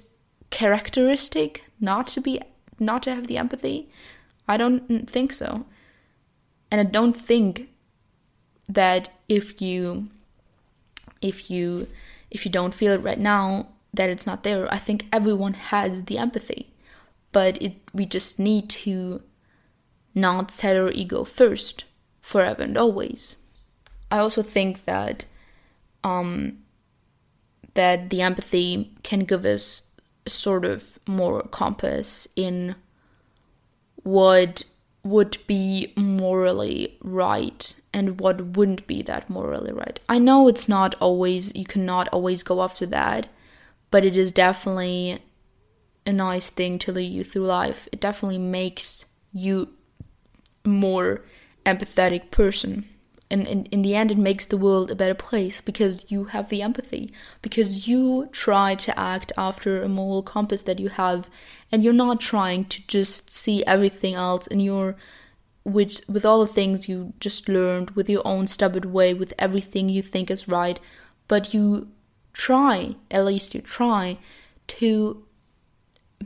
characteristic 0.50 1.64
not 1.80 2.06
to 2.08 2.20
be 2.20 2.40
not 2.78 3.02
to 3.04 3.14
have 3.14 3.26
the 3.26 3.38
empathy? 3.38 3.88
I 4.46 4.56
don't 4.56 5.08
think 5.08 5.32
so. 5.32 5.64
And 6.70 6.80
I 6.80 6.84
don't 6.84 7.16
think 7.16 7.68
that 8.68 9.08
if 9.28 9.62
you 9.62 10.08
if 11.22 11.50
you 11.50 11.86
if 12.30 12.44
you 12.44 12.52
don't 12.52 12.74
feel 12.74 12.92
it 12.92 13.02
right 13.02 13.18
now 13.18 13.68
that 13.94 14.10
it's 14.10 14.26
not 14.26 14.42
there. 14.42 14.72
I 14.72 14.78
think 14.78 15.06
everyone 15.12 15.54
has 15.54 16.04
the 16.04 16.18
empathy. 16.18 16.70
But 17.32 17.60
it 17.62 17.74
we 17.92 18.06
just 18.06 18.38
need 18.38 18.68
to 18.70 19.22
not 20.14 20.50
set 20.50 20.76
our 20.76 20.90
ego 20.90 21.24
first 21.24 21.84
forever 22.20 22.62
and 22.62 22.76
always. 22.76 23.36
I 24.16 24.20
also 24.20 24.42
think 24.42 24.86
that 24.86 25.26
um, 26.02 26.62
that 27.74 28.08
the 28.08 28.22
empathy 28.22 28.90
can 29.02 29.20
give 29.20 29.44
us 29.44 29.82
sort 30.26 30.64
of 30.64 30.98
more 31.06 31.42
compass 31.42 32.26
in 32.34 32.76
what 34.04 34.64
would 35.04 35.36
be 35.46 35.92
morally 35.96 36.96
right 37.02 37.76
and 37.92 38.18
what 38.18 38.56
wouldn't 38.56 38.86
be 38.86 39.02
that 39.02 39.28
morally 39.28 39.74
right. 39.74 40.00
I 40.08 40.18
know 40.18 40.48
it's 40.48 40.66
not 40.66 40.94
always 40.98 41.54
you 41.54 41.66
cannot 41.66 42.08
always 42.08 42.42
go 42.42 42.62
after 42.62 42.86
that, 42.86 43.28
but 43.90 44.02
it 44.02 44.16
is 44.16 44.32
definitely 44.32 45.18
a 46.06 46.12
nice 46.12 46.48
thing 46.48 46.78
to 46.78 46.92
lead 46.92 47.12
you 47.12 47.22
through 47.22 47.44
life. 47.44 47.86
It 47.92 48.00
definitely 48.00 48.38
makes 48.38 49.04
you 49.34 49.68
more 50.64 51.22
empathetic 51.66 52.30
person 52.30 52.88
and 53.30 53.46
in, 53.46 53.64
in 53.66 53.82
the 53.82 53.94
end 53.94 54.10
it 54.10 54.18
makes 54.18 54.46
the 54.46 54.56
world 54.56 54.90
a 54.90 54.94
better 54.94 55.14
place 55.14 55.60
because 55.60 56.10
you 56.10 56.24
have 56.24 56.48
the 56.48 56.62
empathy 56.62 57.10
because 57.42 57.88
you 57.88 58.28
try 58.32 58.74
to 58.74 58.98
act 58.98 59.32
after 59.36 59.82
a 59.82 59.88
moral 59.88 60.22
compass 60.22 60.62
that 60.62 60.78
you 60.78 60.88
have 60.88 61.28
and 61.72 61.82
you're 61.82 61.92
not 61.92 62.20
trying 62.20 62.64
to 62.64 62.86
just 62.86 63.32
see 63.32 63.64
everything 63.64 64.14
else 64.14 64.46
in 64.46 64.60
your 64.60 64.96
which 65.64 66.00
with 66.08 66.24
all 66.24 66.40
the 66.40 66.52
things 66.52 66.88
you 66.88 67.12
just 67.18 67.48
learned 67.48 67.90
with 67.90 68.08
your 68.08 68.22
own 68.24 68.46
stubborn 68.46 68.92
way 68.92 69.12
with 69.12 69.34
everything 69.38 69.88
you 69.88 70.02
think 70.02 70.30
is 70.30 70.46
right 70.46 70.78
but 71.26 71.52
you 71.52 71.88
try 72.32 72.94
at 73.10 73.24
least 73.24 73.54
you 73.54 73.60
try 73.60 74.16
to 74.68 75.24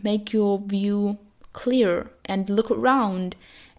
make 0.02 0.32
your 0.32 0.58
view 0.58 1.18
clear 1.52 2.10
and 2.26 2.50
look 2.50 2.70
around 2.70 3.34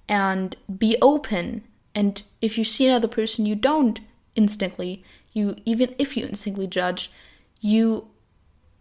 and 0.09 0.55
be 0.77 0.97
open 1.01 1.63
and 1.93 2.21
if 2.41 2.57
you 2.57 2.63
see 2.63 2.87
another 2.87 3.07
person 3.07 3.45
you 3.45 3.55
don't 3.55 3.99
instantly, 4.35 5.03
you 5.33 5.55
even 5.65 5.95
if 5.97 6.15
you 6.15 6.25
instantly 6.25 6.67
judge, 6.67 7.11
you 7.59 8.07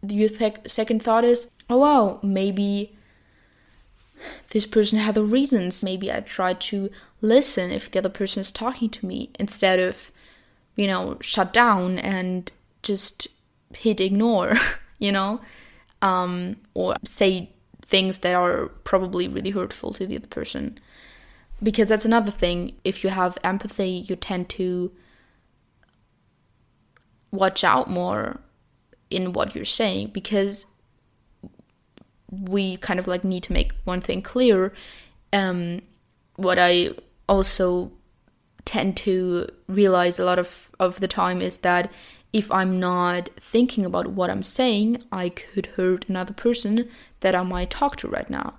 your 0.03 0.29
th- 0.29 0.59
second 0.67 1.03
thought 1.03 1.25
is, 1.25 1.51
oh 1.69 1.79
wow, 1.79 2.21
maybe 2.23 2.97
this 4.51 4.67
person 4.67 4.99
had 4.99 5.15
the 5.15 5.25
reasons. 5.25 5.85
Maybe 5.85 6.13
I 6.13 6.21
try 6.21 6.55
to 6.55 6.91
listen 7.21 7.71
if 7.71 7.91
the 7.91 7.99
other 7.99 8.09
person 8.09 8.41
is 8.41 8.51
talking 8.51 8.91
to 8.91 9.07
me 9.07 9.31
instead 9.39 9.79
of, 9.79 10.11
you 10.77 10.87
know, 10.87 11.19
shut 11.21 11.53
down 11.53 11.99
and 11.99 12.51
just 12.83 13.29
hit 13.75 14.01
ignore, 14.01 14.55
you 14.99 15.13
know, 15.13 15.41
um, 16.03 16.57
or 16.75 16.97
say 17.05 17.51
things 17.83 18.21
that 18.21 18.35
are 18.35 18.69
probably 18.85 19.29
really 19.29 19.51
hurtful 19.51 19.93
to 19.95 20.07
the 20.07 20.17
other 20.17 20.29
person. 20.29 20.79
Because 21.63 21.89
that's 21.89 22.05
another 22.05 22.31
thing. 22.31 22.75
If 22.85 23.05
you 23.05 23.11
have 23.11 23.37
empathy, 23.45 24.05
you 24.09 24.17
tend 24.17 24.49
to 24.51 24.93
watch 27.31 27.63
out 27.63 27.89
more 27.89 28.41
in 29.11 29.33
what 29.33 29.55
you're 29.55 29.65
saying 29.65 30.09
because 30.09 30.67
we 32.31 32.77
kind 32.77 32.99
of 32.99 33.07
like 33.07 33.25
need 33.25 33.43
to 33.45 33.53
make 33.53 33.73
one 33.85 34.01
thing 34.01 34.23
clear. 34.23 34.73
Um, 35.33 35.83
what 36.37 36.59
I 36.59 36.91
also 37.29 37.93
tend 38.65 38.97
to 38.97 39.49
realize 39.69 40.19
a 40.19 40.25
lot 40.25 40.39
of, 40.39 40.71
of 40.79 41.01
the 41.01 41.09
time 41.09 41.43
is 41.43 41.59
that 41.59 41.91
if 42.33 42.51
I'm 42.53 42.79
not 42.79 43.31
thinking 43.37 43.85
about 43.85 44.09
what 44.09 44.31
I'm 44.31 44.43
saying, 44.43 45.03
I 45.11 45.31
could 45.31 45.67
hurt 45.67 46.09
another 46.09 46.33
person 46.33 46.89
that 47.21 47.35
I 47.35 47.43
might 47.43 47.71
talk 47.71 47.97
to 47.97 48.09
right 48.09 48.31
now. 48.31 48.55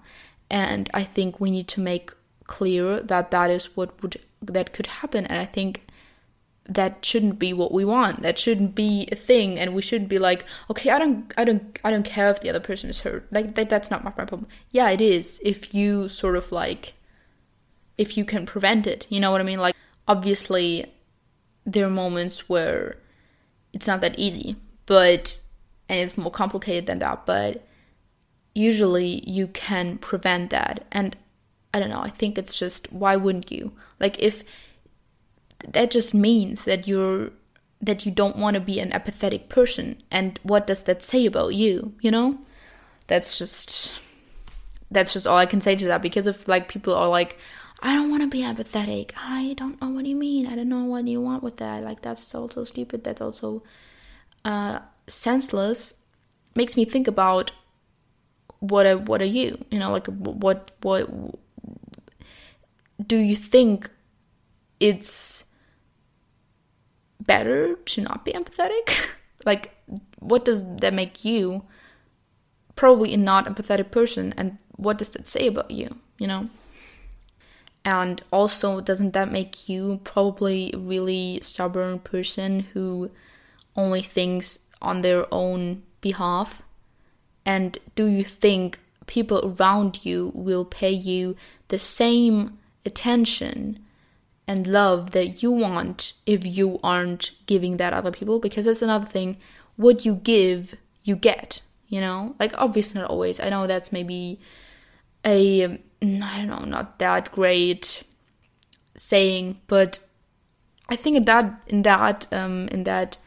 And 0.50 0.90
I 0.94 1.04
think 1.04 1.40
we 1.40 1.50
need 1.50 1.70
to 1.70 1.80
make 1.80 2.12
clear 2.52 3.00
that 3.00 3.32
that 3.32 3.50
is 3.50 3.78
what 3.78 3.90
would 4.02 4.20
that 4.42 4.74
could 4.74 4.88
happen. 4.88 5.26
And 5.26 5.40
I 5.40 5.46
think 5.46 5.88
that 6.66 7.06
shouldn't 7.06 7.40
be 7.40 7.54
what 7.54 7.72
we 7.72 7.86
want. 7.86 8.22
That 8.24 8.38
shouldn't 8.38 8.76
be 8.76 9.08
a 9.12 9.16
thing. 9.16 9.58
And 9.58 9.74
we 9.74 9.82
shouldn't 9.82 10.10
be 10.10 10.20
like 10.20 10.46
okay 10.70 10.90
i 10.90 11.00
don't 11.00 11.34
i 11.38 11.44
don't 11.46 11.80
i 11.86 11.90
don't 11.92 12.12
care 12.16 12.30
if 12.30 12.42
the 12.42 12.50
other 12.50 12.60
person 12.60 12.90
is 12.90 13.02
hurt. 13.02 13.26
Like 13.32 13.56
that, 13.56 13.70
that's 13.70 13.90
not 13.90 14.04
my 14.04 14.12
problem. 14.12 14.48
Yeah 14.72 14.90
it 14.90 15.00
is. 15.00 15.40
If 15.44 15.74
you 15.74 16.10
sort 16.10 16.36
of 16.36 16.52
like 16.52 16.94
if 17.98 18.18
you 18.18 18.26
can 18.26 18.46
prevent 18.46 18.86
it. 18.86 19.08
You 19.10 19.20
know 19.22 19.32
what 19.32 19.42
i 19.42 19.46
mean? 19.52 19.60
Like 19.68 19.76
obviously 20.08 20.86
there 21.66 21.86
are 21.86 21.96
moments 22.04 22.50
where 22.50 22.98
it's 23.72 23.88
not 23.88 24.02
that 24.02 24.20
easy 24.20 24.58
but 24.88 25.40
and 25.88 26.00
it's 26.00 26.18
more 26.18 26.32
complicated 26.32 26.86
than 26.88 27.00
that 27.00 27.26
but 27.26 27.64
usually 28.54 29.12
you 29.38 29.48
can 29.48 29.98
prevent 29.98 30.50
that. 30.50 30.86
And 30.92 31.16
i 31.74 31.80
don't 31.80 31.90
know 31.90 32.02
i 32.02 32.10
think 32.10 32.38
it's 32.38 32.58
just 32.58 32.92
why 32.92 33.16
wouldn't 33.16 33.52
you? 33.52 33.72
Like 34.00 34.20
if 34.20 34.44
that 35.68 35.92
just 35.92 36.14
means 36.14 36.66
that 36.66 36.88
you're 36.88 37.32
that 37.82 38.06
you 38.06 38.12
don't 38.12 38.38
want 38.38 38.56
to 38.56 38.60
be 38.60 38.80
an 38.80 38.92
apathetic 38.94 39.50
person 39.50 40.02
and 40.12 40.40
what 40.44 40.68
does 40.68 40.84
that 40.84 41.02
say 41.04 41.26
about 41.26 41.56
you 41.56 41.94
you 42.02 42.12
know? 42.12 42.40
That's 43.08 43.38
just 43.38 44.00
that's 44.90 45.14
just 45.14 45.28
all 45.28 45.38
i 45.38 45.46
can 45.46 45.60
say 45.60 45.76
to 45.76 45.86
that 45.88 46.02
because 46.02 46.28
if 46.28 46.48
like 46.48 46.68
people 46.68 46.94
are 46.94 47.08
like 47.08 47.38
i 47.82 47.94
don't 47.94 48.10
want 48.10 48.22
to 48.22 48.28
be 48.28 48.44
apathetic 48.44 49.14
i 49.18 49.54
don't 49.58 49.82
know 49.82 49.90
what 49.90 50.06
you 50.06 50.16
mean 50.16 50.48
i 50.48 50.56
don't 50.56 50.70
know 50.70 50.84
what 50.84 51.08
you 51.08 51.20
want 51.20 51.44
with 51.44 51.58
that 51.58 51.84
like 51.84 52.02
that's 52.02 52.34
also 52.36 52.64
stupid 52.64 53.04
that's 53.04 53.22
also 53.22 53.64
uh 54.46 54.80
senseless 55.08 55.96
makes 56.56 56.76
me 56.78 56.86
think 56.86 57.08
about 57.08 57.52
what 58.60 58.86
are, 58.86 58.98
what 58.98 59.22
are 59.22 59.26
you? 59.26 59.58
You 59.72 59.80
know 59.80 59.92
like 59.92 60.08
what 60.08 60.72
what 60.82 61.10
do 63.08 63.18
you 63.18 63.36
think 63.36 63.90
it's 64.80 65.46
better 67.20 67.76
to 67.76 68.02
not 68.02 68.26
be 68.26 68.34
empathetic? 68.34 69.12
like, 69.46 69.72
what 70.20 70.46
does 70.46 70.66
that 70.78 70.94
make 70.94 71.24
you 71.26 71.64
probably 72.76 73.14
a 73.14 73.18
not 73.18 73.46
empathetic 73.46 73.92
person? 73.92 74.34
And 74.38 74.58
what 74.76 74.98
does 74.98 75.10
that 75.12 75.28
say 75.28 75.48
about 75.48 75.72
you, 75.72 75.96
you 76.18 76.28
know? 76.28 76.50
And 77.84 78.22
also, 78.32 78.80
doesn't 78.80 79.14
that 79.14 79.32
make 79.32 79.68
you 79.68 80.02
probably 80.04 80.72
a 80.74 80.78
really 80.78 81.40
stubborn 81.42 82.00
person 82.00 82.62
who 82.74 83.10
only 83.76 84.02
thinks 84.02 84.60
on 84.82 85.02
their 85.02 85.26
own 85.34 85.84
behalf? 86.00 86.62
And 87.46 87.78
do 87.96 88.06
you 88.06 88.24
think 88.24 88.80
people 89.08 89.56
around 89.60 90.06
you 90.06 90.32
will 90.36 90.64
pay 90.64 90.92
you 90.92 91.36
the 91.70 91.80
same 91.80 92.60
attention 92.86 93.80
and 94.48 94.68
love 94.68 95.12
that 95.12 95.42
you 95.42 95.52
want 95.52 96.14
if 96.26 96.46
you 96.46 96.80
aren't 96.84 97.32
giving 97.46 97.78
that 97.78 97.94
other 97.94 98.12
people 98.12 98.40
because 98.40 98.66
that's 98.66 98.82
another 98.82 99.06
thing 99.06 99.38
what 99.76 100.06
you 100.06 100.16
give 100.16 100.76
you 101.04 101.16
get 101.16 101.62
you 101.92 102.00
know? 102.00 102.36
Like 102.40 102.54
obviously 102.58 103.02
not 103.02 103.10
always. 103.10 103.40
I 103.40 103.50
know 103.50 103.68
that's 103.68 103.92
maybe 103.92 104.40
a 105.24 105.78
mm, 106.02 106.38
don't 106.38 106.48
know 106.48 106.66
not 106.66 106.98
that 106.98 107.32
great 107.32 108.02
saying 108.96 109.62
but 109.68 110.00
i 110.90 110.96
think 110.96 111.16
in 111.16 111.26
that 111.26 111.62
in 111.68 111.84
that 111.84 112.26
um 112.32 112.68
in 112.70 112.86
that 112.86 113.18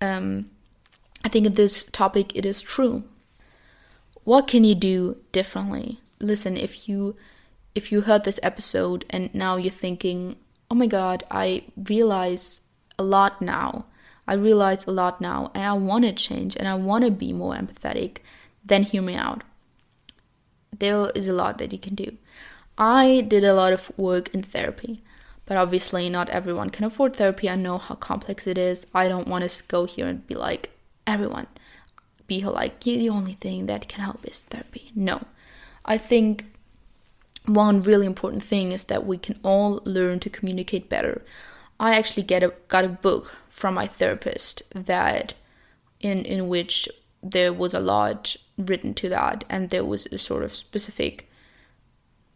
um 0.00 0.48
i 1.24 1.28
think 1.28 1.46
in 1.46 1.54
this 1.54 1.82
topic 1.82 2.36
it 2.36 2.46
is 2.46 2.62
true. 2.62 3.02
What 4.22 4.46
can 4.46 4.62
you 4.62 4.76
do 4.76 5.16
differently? 5.32 5.98
Listen 6.20 6.56
if 6.56 6.88
you 6.88 7.16
if 7.74 7.92
you 7.92 8.02
heard 8.02 8.24
this 8.24 8.40
episode 8.42 9.04
and 9.10 9.34
now 9.34 9.56
you're 9.56 9.70
thinking, 9.70 10.36
oh 10.70 10.74
my 10.74 10.86
god, 10.86 11.24
I 11.30 11.64
realize 11.76 12.62
a 12.98 13.02
lot 13.02 13.40
now. 13.40 13.86
I 14.26 14.34
realize 14.34 14.86
a 14.86 14.92
lot 14.92 15.20
now 15.20 15.50
and 15.54 15.64
I 15.64 15.72
want 15.72 16.04
to 16.04 16.12
change 16.12 16.56
and 16.56 16.68
I 16.68 16.74
want 16.74 17.04
to 17.04 17.10
be 17.10 17.32
more 17.32 17.54
empathetic, 17.54 18.18
then 18.64 18.84
hear 18.84 19.02
me 19.02 19.14
out. 19.14 19.42
There 20.78 21.10
is 21.10 21.28
a 21.28 21.32
lot 21.32 21.58
that 21.58 21.72
you 21.72 21.78
can 21.78 21.94
do. 21.94 22.16
I 22.78 23.22
did 23.26 23.44
a 23.44 23.54
lot 23.54 23.72
of 23.72 23.90
work 23.98 24.32
in 24.34 24.42
therapy, 24.42 25.02
but 25.46 25.56
obviously 25.56 26.08
not 26.08 26.28
everyone 26.30 26.70
can 26.70 26.84
afford 26.84 27.16
therapy. 27.16 27.50
I 27.50 27.56
know 27.56 27.78
how 27.78 27.96
complex 27.96 28.46
it 28.46 28.56
is. 28.56 28.86
I 28.94 29.08
don't 29.08 29.28
want 29.28 29.48
to 29.48 29.64
go 29.64 29.84
here 29.84 30.06
and 30.06 30.26
be 30.26 30.34
like, 30.34 30.70
everyone, 31.06 31.48
be 32.26 32.42
like, 32.42 32.80
the 32.80 33.08
only 33.08 33.34
thing 33.34 33.66
that 33.66 33.88
can 33.88 34.02
help 34.04 34.24
is 34.26 34.42
therapy. 34.42 34.92
No. 34.94 35.22
I 35.84 35.98
think 35.98 36.44
one 37.46 37.82
really 37.82 38.06
important 38.06 38.42
thing 38.42 38.72
is 38.72 38.84
that 38.84 39.06
we 39.06 39.18
can 39.18 39.38
all 39.42 39.80
learn 39.84 40.20
to 40.20 40.30
communicate 40.30 40.88
better. 40.88 41.22
I 41.78 41.96
actually 41.96 42.24
get 42.24 42.42
a, 42.42 42.52
got 42.68 42.84
a 42.84 42.88
book 42.88 43.34
from 43.48 43.74
my 43.74 43.86
therapist 43.86 44.62
that 44.74 45.34
in 46.00 46.24
in 46.24 46.48
which 46.48 46.88
there 47.22 47.52
was 47.52 47.74
a 47.74 47.80
lot 47.80 48.36
written 48.56 48.94
to 48.94 49.08
that 49.08 49.44
and 49.48 49.70
there 49.70 49.84
was 49.84 50.06
a 50.06 50.18
sort 50.18 50.42
of 50.42 50.54
specific 50.54 51.30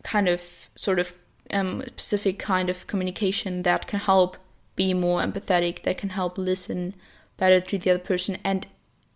kind 0.03 0.29
of 0.29 0.69
sort 0.75 0.99
of 0.99 1.15
um, 1.51 1.83
specific 1.97 2.39
kind 2.39 2.71
of 2.71 2.87
communication 2.87 3.63
that 3.63 3.87
can 3.87 4.01
help 4.01 4.37
be 4.77 4.93
more 4.93 5.21
empathetic 5.21 5.83
that 5.83 5.99
can 5.99 6.11
help 6.11 6.37
listen 6.37 6.95
better 7.37 7.61
to 7.61 7.79
the 7.79 7.91
other 7.91 7.99
person 7.99 8.39
and 8.45 8.67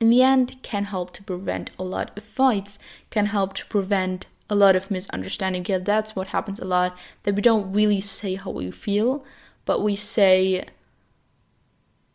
in 0.00 0.10
the 0.10 0.22
end 0.22 0.56
can 0.62 0.84
help 0.84 1.12
to 1.12 1.22
prevent 1.22 1.70
a 1.78 1.82
lot 1.82 2.16
of 2.16 2.22
fights 2.22 2.78
can 3.10 3.26
help 3.26 3.54
to 3.54 3.66
prevent 3.66 4.26
a 4.50 4.54
lot 4.54 4.76
of 4.76 4.90
misunderstanding. 4.90 5.64
Yeah, 5.68 5.78
that's 5.78 6.16
what 6.16 6.28
happens 6.28 6.58
a 6.58 6.64
lot. 6.64 6.96
That 7.22 7.34
we 7.34 7.42
don't 7.42 7.72
really 7.72 8.00
say 8.00 8.34
how 8.34 8.50
we 8.50 8.70
feel, 8.70 9.24
but 9.64 9.82
we 9.82 9.96
say 9.96 10.64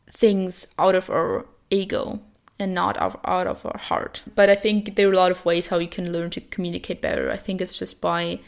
things 0.09 0.67
out 0.77 0.95
of 0.95 1.09
our 1.09 1.45
ego 1.69 2.19
and 2.59 2.73
not 2.73 2.97
out, 2.97 3.47
of 3.47 3.65
our 3.65 3.77
heart. 3.77 4.23
But 4.35 4.49
I 4.49 4.55
think 4.55 4.95
there 4.95 5.09
are 5.09 5.13
a 5.13 5.15
lot 5.15 5.31
of 5.31 5.45
ways 5.45 5.67
how 5.67 5.79
you 5.79 5.87
can 5.87 6.11
learn 6.11 6.29
to 6.31 6.41
communicate 6.41 7.01
better. 7.01 7.31
I 7.31 7.37
think 7.37 7.61
it's 7.61 7.77
just 7.77 8.01
by 8.01 8.39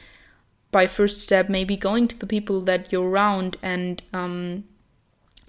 by 0.72 0.88
first 0.88 1.22
step 1.22 1.48
maybe 1.48 1.78
going 1.78 2.08
to 2.08 2.20
the 2.20 2.28
people 2.28 2.60
that 2.62 2.92
you're 2.92 3.10
around 3.10 3.56
and 3.62 4.04
um, 4.12 4.66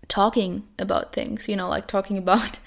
talking 0.09 0.62
about 0.79 1.12
things. 1.12 1.49
You 1.49 1.57
know, 1.57 1.68
like 1.68 1.87
talking 1.87 2.18
about 2.25 2.59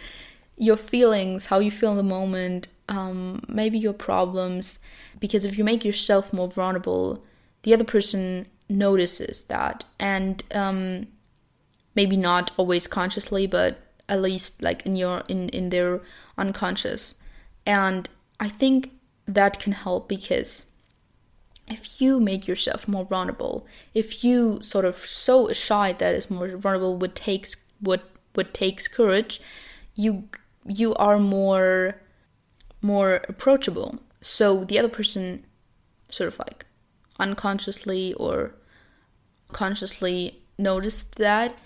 your 0.57 0.77
feelings, 0.77 1.47
how 1.47 1.59
you 1.59 1.71
feel 1.71 1.91
in 1.91 1.97
the 1.97 2.03
moment, 2.03 2.67
um, 2.89 3.43
maybe 3.47 3.79
your 3.79 3.93
problems 3.93 4.79
because 5.19 5.45
if 5.45 5.57
you 5.57 5.63
make 5.63 5.85
yourself 5.85 6.33
more 6.33 6.49
vulnerable 6.49 7.23
the 7.63 7.73
other 7.73 7.83
person 7.83 8.45
notices 8.69 9.45
that. 9.45 9.85
And 9.99 10.43
um, 10.51 11.07
maybe 11.95 12.15
not 12.15 12.51
always 12.57 12.87
consciously 12.87 13.47
but 13.47 13.77
at 14.07 14.21
least 14.21 14.61
like 14.61 14.85
in 14.85 14.95
your 14.95 15.23
in 15.27 15.49
in 15.49 15.69
their 15.69 16.01
unconscious. 16.37 17.15
And 17.65 18.09
i 18.39 18.47
think 18.47 18.91
that 19.25 19.59
can 19.59 19.73
help 19.73 20.07
because 20.07 20.65
if 21.67 22.01
you 22.01 22.19
make 22.19 22.47
yourself 22.47 22.87
more 22.87 23.05
vulnerable 23.05 23.67
if 23.93 24.23
you 24.23 24.59
sort 24.61 24.85
of 24.85 24.95
so 24.95 25.51
shy 25.53 25.93
that 25.93 26.15
is 26.15 26.31
more 26.31 26.47
vulnerable 26.57 26.97
what 26.97 27.13
takes 27.13 27.55
what 27.79 28.01
what 28.33 28.53
takes 28.53 28.87
courage 28.87 29.39
you 29.93 30.23
you 30.65 30.95
are 30.95 31.19
more 31.19 31.95
more 32.81 33.21
approachable. 33.27 33.99
So 34.21 34.63
the 34.63 34.79
other 34.79 34.89
person 34.89 35.45
sort 36.09 36.27
of 36.27 36.39
like 36.39 36.65
unconsciously 37.19 38.13
or 38.15 38.55
consciously 39.51 40.41
noticed 40.57 41.15
that 41.15 41.57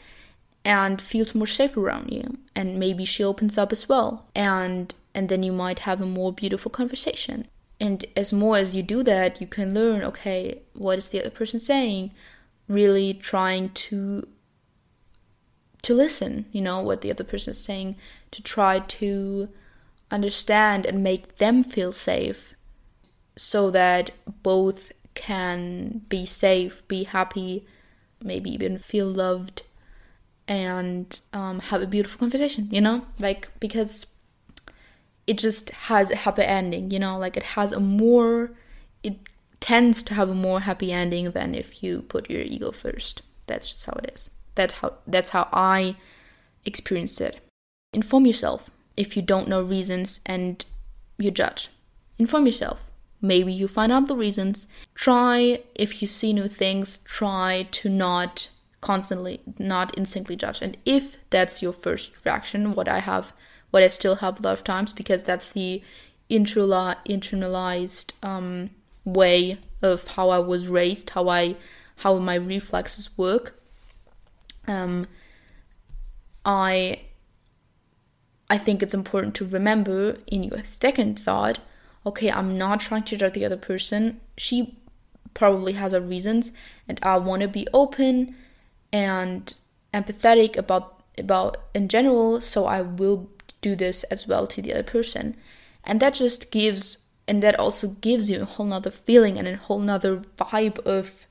and 0.66 1.02
feels 1.02 1.36
more 1.36 1.48
safe 1.48 1.76
around 1.76 2.12
you. 2.12 2.38
And 2.56 2.80
maybe 2.80 3.06
she 3.06 3.24
opens 3.24 3.58
up 3.58 3.72
as 3.72 3.90
well. 3.90 4.28
And 4.36 4.94
and 5.16 5.30
then 5.30 5.44
you 5.44 5.52
might 5.52 5.80
have 5.80 6.02
a 6.02 6.06
more 6.06 6.34
beautiful 6.34 6.72
conversation. 6.72 7.48
And 7.80 8.06
as 8.16 8.34
more 8.34 8.58
as 8.58 8.76
you 8.76 8.82
do 8.82 9.04
that, 9.04 9.42
you 9.42 9.48
can 9.48 9.74
learn 9.74 10.04
okay, 10.04 10.62
what 10.74 10.98
is 10.98 11.10
the 11.10 11.20
other 11.20 11.30
person 11.30 11.60
saying? 11.60 12.14
Really 12.68 13.14
trying 13.14 13.70
to 13.70 14.28
to 15.82 15.94
listen, 15.94 16.46
you 16.54 16.62
know, 16.62 16.82
what 16.82 17.02
the 17.02 17.12
other 17.12 17.26
person 17.26 17.52
is 17.52 17.60
saying, 17.60 17.98
to 18.32 18.42
try 18.42 18.80
to 18.80 19.50
understand 20.14 20.86
and 20.86 21.04
make 21.04 21.38
them 21.38 21.64
feel 21.64 21.92
safe 21.92 22.54
so 23.36 23.72
that 23.72 24.12
both 24.44 24.92
can 25.16 26.02
be 26.08 26.26
safe, 26.26 26.88
be 26.88 27.04
happy, 27.04 27.66
maybe 28.24 28.52
even 28.52 28.78
feel 28.78 29.08
loved 29.08 29.64
and 30.48 31.20
um, 31.34 31.60
have 31.60 31.82
a 31.82 31.88
beautiful 31.88 32.20
conversation, 32.20 32.68
you 32.72 32.80
know? 32.80 33.06
Like, 33.20 33.50
because 33.60 34.14
it 35.26 35.40
just 35.40 35.72
has 35.72 36.12
a 36.12 36.16
happy 36.16 36.44
ending, 36.44 36.92
you 36.92 37.00
know? 37.00 37.18
Like, 37.18 37.36
it 37.36 37.44
has 37.44 37.72
a 37.72 37.80
more, 37.80 38.52
it 39.02 39.18
tends 39.60 40.04
to 40.04 40.14
have 40.14 40.30
a 40.30 40.36
more 40.36 40.60
happy 40.60 40.92
ending 40.92 41.32
than 41.32 41.56
if 41.56 41.82
you 41.82 42.04
put 42.04 42.30
your 42.30 42.42
ego 42.42 42.72
first. 42.72 43.24
That's 43.48 43.72
just 43.72 43.86
how 43.86 43.94
it 44.04 44.12
is. 44.14 44.32
That's 44.56 44.74
how, 44.74 44.94
that's 45.08 45.32
how 45.32 45.48
I 45.52 45.96
experienced 46.66 47.20
it. 47.20 47.40
Inform 47.94 48.26
yourself 48.28 48.70
if 48.98 49.16
you 49.16 49.22
don't 49.22 49.48
know 49.48 49.62
reasons 49.62 50.20
and 50.26 50.64
you 51.18 51.32
judge. 51.32 51.70
Inform 52.18 52.46
yourself. 52.46 52.92
Maybe 53.22 53.54
you 53.54 53.68
find 53.68 53.92
out 53.92 54.08
the 54.08 54.16
reasons. 54.16 54.68
Try, 54.96 55.62
if 55.76 56.02
you 56.02 56.08
see 56.08 56.34
new 56.34 56.50
things, 56.50 57.00
try 57.00 57.68
to 57.72 57.90
not 57.90 58.50
constantly 58.84 59.40
not 59.58 59.98
instantly 59.98 60.36
judge 60.36 60.62
and 60.62 60.76
if 60.84 61.18
that's 61.30 61.62
your 61.62 61.72
first 61.72 62.12
reaction 62.26 62.74
what 62.74 62.90
i 62.90 63.00
have 63.00 63.32
what 63.72 63.82
i 63.82 63.88
still 63.88 64.16
have 64.16 64.38
a 64.38 64.42
lot 64.44 64.52
of 64.52 64.64
times 64.66 64.92
because 64.92 65.24
that's 65.24 65.54
the 65.54 65.82
internalized 66.30 68.12
um, 68.22 68.70
way 69.06 69.58
of 69.82 70.06
how 70.06 70.30
i 70.30 70.38
was 70.38 70.68
raised 70.68 71.10
how 71.12 71.30
i 71.30 71.56
how 71.96 72.18
my 72.18 72.36
reflexes 72.36 73.10
work 73.18 73.58
um, 74.68 75.08
i 76.44 77.00
i 78.54 78.58
think 78.58 78.82
it's 78.82 78.94
important 79.02 79.34
to 79.36 79.46
remember 79.46 80.18
in 80.28 80.44
your 80.44 80.62
second 80.80 81.20
thought 81.20 81.60
okay 82.06 82.30
i'm 82.32 82.58
not 82.58 82.80
trying 82.80 83.04
to 83.04 83.18
judge 83.18 83.34
the 83.34 83.46
other 83.46 83.58
person. 83.58 84.20
She 84.38 84.78
probably 85.34 85.74
has 85.74 85.92
her 85.94 86.02
reasons 86.02 86.52
and 86.88 87.00
i 87.02 87.18
want 87.18 87.42
to 87.42 87.48
be 87.48 87.68
open 87.74 88.36
and 88.92 89.54
empathetic 89.94 90.58
about 90.58 91.04
about 91.18 91.58
in 91.74 91.88
general 91.88 92.42
so 92.42 92.66
i 92.66 92.82
will 92.82 93.30
do 93.62 93.76
this 93.76 94.04
as 94.16 94.28
well 94.28 94.46
to 94.46 94.62
the 94.62 94.74
other 94.74 94.84
person. 94.84 95.36
And 95.86 96.00
that 96.00 96.14
just 96.14 96.52
gives 96.52 97.04
and 97.28 97.42
that 97.42 97.60
also 97.60 97.88
gives 98.08 98.30
you 98.30 98.42
a 98.42 98.46
whole 98.46 98.66
nother 98.66 98.92
feeling 98.92 99.38
and 99.38 99.48
a 99.48 99.56
whole 99.56 99.80
nother 99.80 100.18
vibe 100.38 100.80
of 100.80 101.26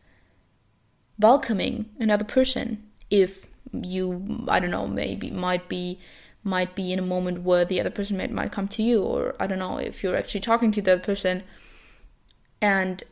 welcoming 1.19 1.91
another 2.01 2.25
person. 2.25 2.83
If 3.11 3.47
you 3.73 4.47
i 4.49 4.61
don't 4.61 4.71
know 4.71 4.87
maybe 4.87 5.31
might 5.31 5.67
be 5.69 5.99
might 6.45 6.75
be 6.75 6.93
in 6.93 6.99
a 6.99 7.03
moment 7.03 7.43
where 7.43 7.65
the 7.65 7.81
other 7.81 7.91
person 7.91 8.17
might, 8.17 8.31
might 8.31 8.53
come 8.53 8.69
to 8.69 8.83
you 8.83 9.03
or 9.03 9.35
i 9.39 9.47
don't 9.47 9.59
know 9.59 9.79
if 9.79 10.03
you're 10.03 10.17
actually 10.17 10.41
talking 10.41 10.71
to 10.73 10.83
the 10.83 10.93
other 10.93 11.03
person 11.03 11.43
and 12.61 13.05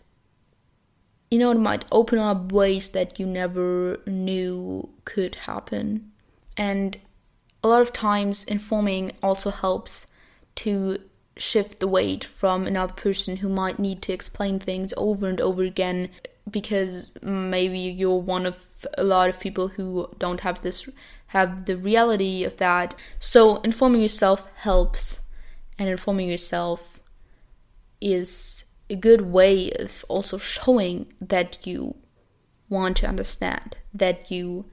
you 1.31 1.39
know, 1.39 1.53
it 1.53 1.59
might 1.59 1.85
open 1.93 2.19
up 2.19 2.53
ways 2.53 2.91
that 2.91 3.21
you 3.21 3.27
never 3.27 4.01
knew 4.07 4.89
could 5.05 5.37
happen. 5.37 6.11
And 6.57 6.99
a 7.63 7.69
lot 7.69 7.83
of 7.83 7.93
times, 7.93 8.45
informing 8.45 9.13
also 9.23 9.51
helps 9.51 10.09
to 10.57 10.99
shift 11.37 11.79
the 11.79 11.89
weight 11.89 12.25
from 12.25 12.67
another 12.67 12.93
person 12.93 13.37
who 13.37 13.49
might 13.49 13.79
need 13.79 14.03
to 14.03 14.13
explain 14.13 14.59
things 14.59 14.93
over 14.97 15.29
and 15.29 15.41
over 15.41 15.63
again 15.63 16.11
because 16.51 17.13
maybe 17.23 17.79
you're 17.79 18.17
one 18.17 18.45
of 18.45 18.87
a 18.99 19.05
lot 19.05 19.29
of 19.29 19.39
people 19.39 19.69
who 19.69 20.09
don't 20.19 20.41
have 20.41 20.61
this 20.63 20.89
have 21.31 21.67
the 21.67 21.77
reality 21.77 22.43
of 22.43 22.57
that. 22.57 22.95
So 23.21 23.59
informing 23.59 24.03
yourself 24.03 24.51
helps 24.57 25.21
and 25.79 25.89
informing 25.89 26.29
yourself 26.29 27.01
is 28.01 28.65
a 28.89 28.97
good 28.97 29.21
way 29.21 29.71
of 29.79 30.05
also 30.09 30.39
showing 30.39 31.13
that 31.21 31.67
you 31.69 31.95
want 32.69 32.97
to 32.97 33.07
understand, 33.07 33.77
that 33.95 34.29
you 34.29 34.65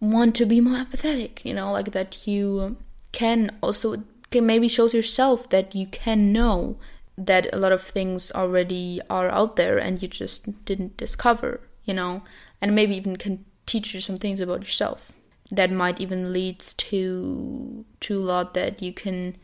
want 0.00 0.34
to 0.34 0.46
be 0.46 0.60
more 0.60 0.84
empathetic, 0.84 1.44
you 1.44 1.54
know, 1.54 1.70
like 1.70 1.92
that 1.92 2.26
you 2.26 2.76
can 3.12 3.56
also 3.62 4.02
can 4.32 4.44
maybe 4.44 4.66
shows 4.66 4.92
yourself 4.92 5.48
that 5.50 5.76
you 5.76 5.86
can 5.86 6.32
know 6.32 6.76
that 7.16 7.48
a 7.52 7.56
lot 7.56 7.70
of 7.70 7.80
things 7.80 8.32
already 8.32 9.00
are 9.08 9.28
out 9.28 9.54
there 9.54 9.78
and 9.78 10.02
you 10.02 10.08
just 10.08 10.64
didn't 10.64 10.96
discover, 10.96 11.60
you 11.84 11.94
know, 11.94 12.24
and 12.60 12.74
maybe 12.74 12.96
even 12.96 13.16
can 13.16 13.44
teach 13.66 13.94
you 13.94 14.00
some 14.00 14.16
things 14.16 14.40
about 14.40 14.60
yourself 14.60 15.12
that 15.50 15.70
might 15.70 16.00
even 16.00 16.32
lead 16.32 16.58
to 16.60 17.84
to 18.00 18.18
a 18.18 18.20
lot 18.20 18.54
that 18.54 18.82
you 18.82 18.92
can 18.92 19.36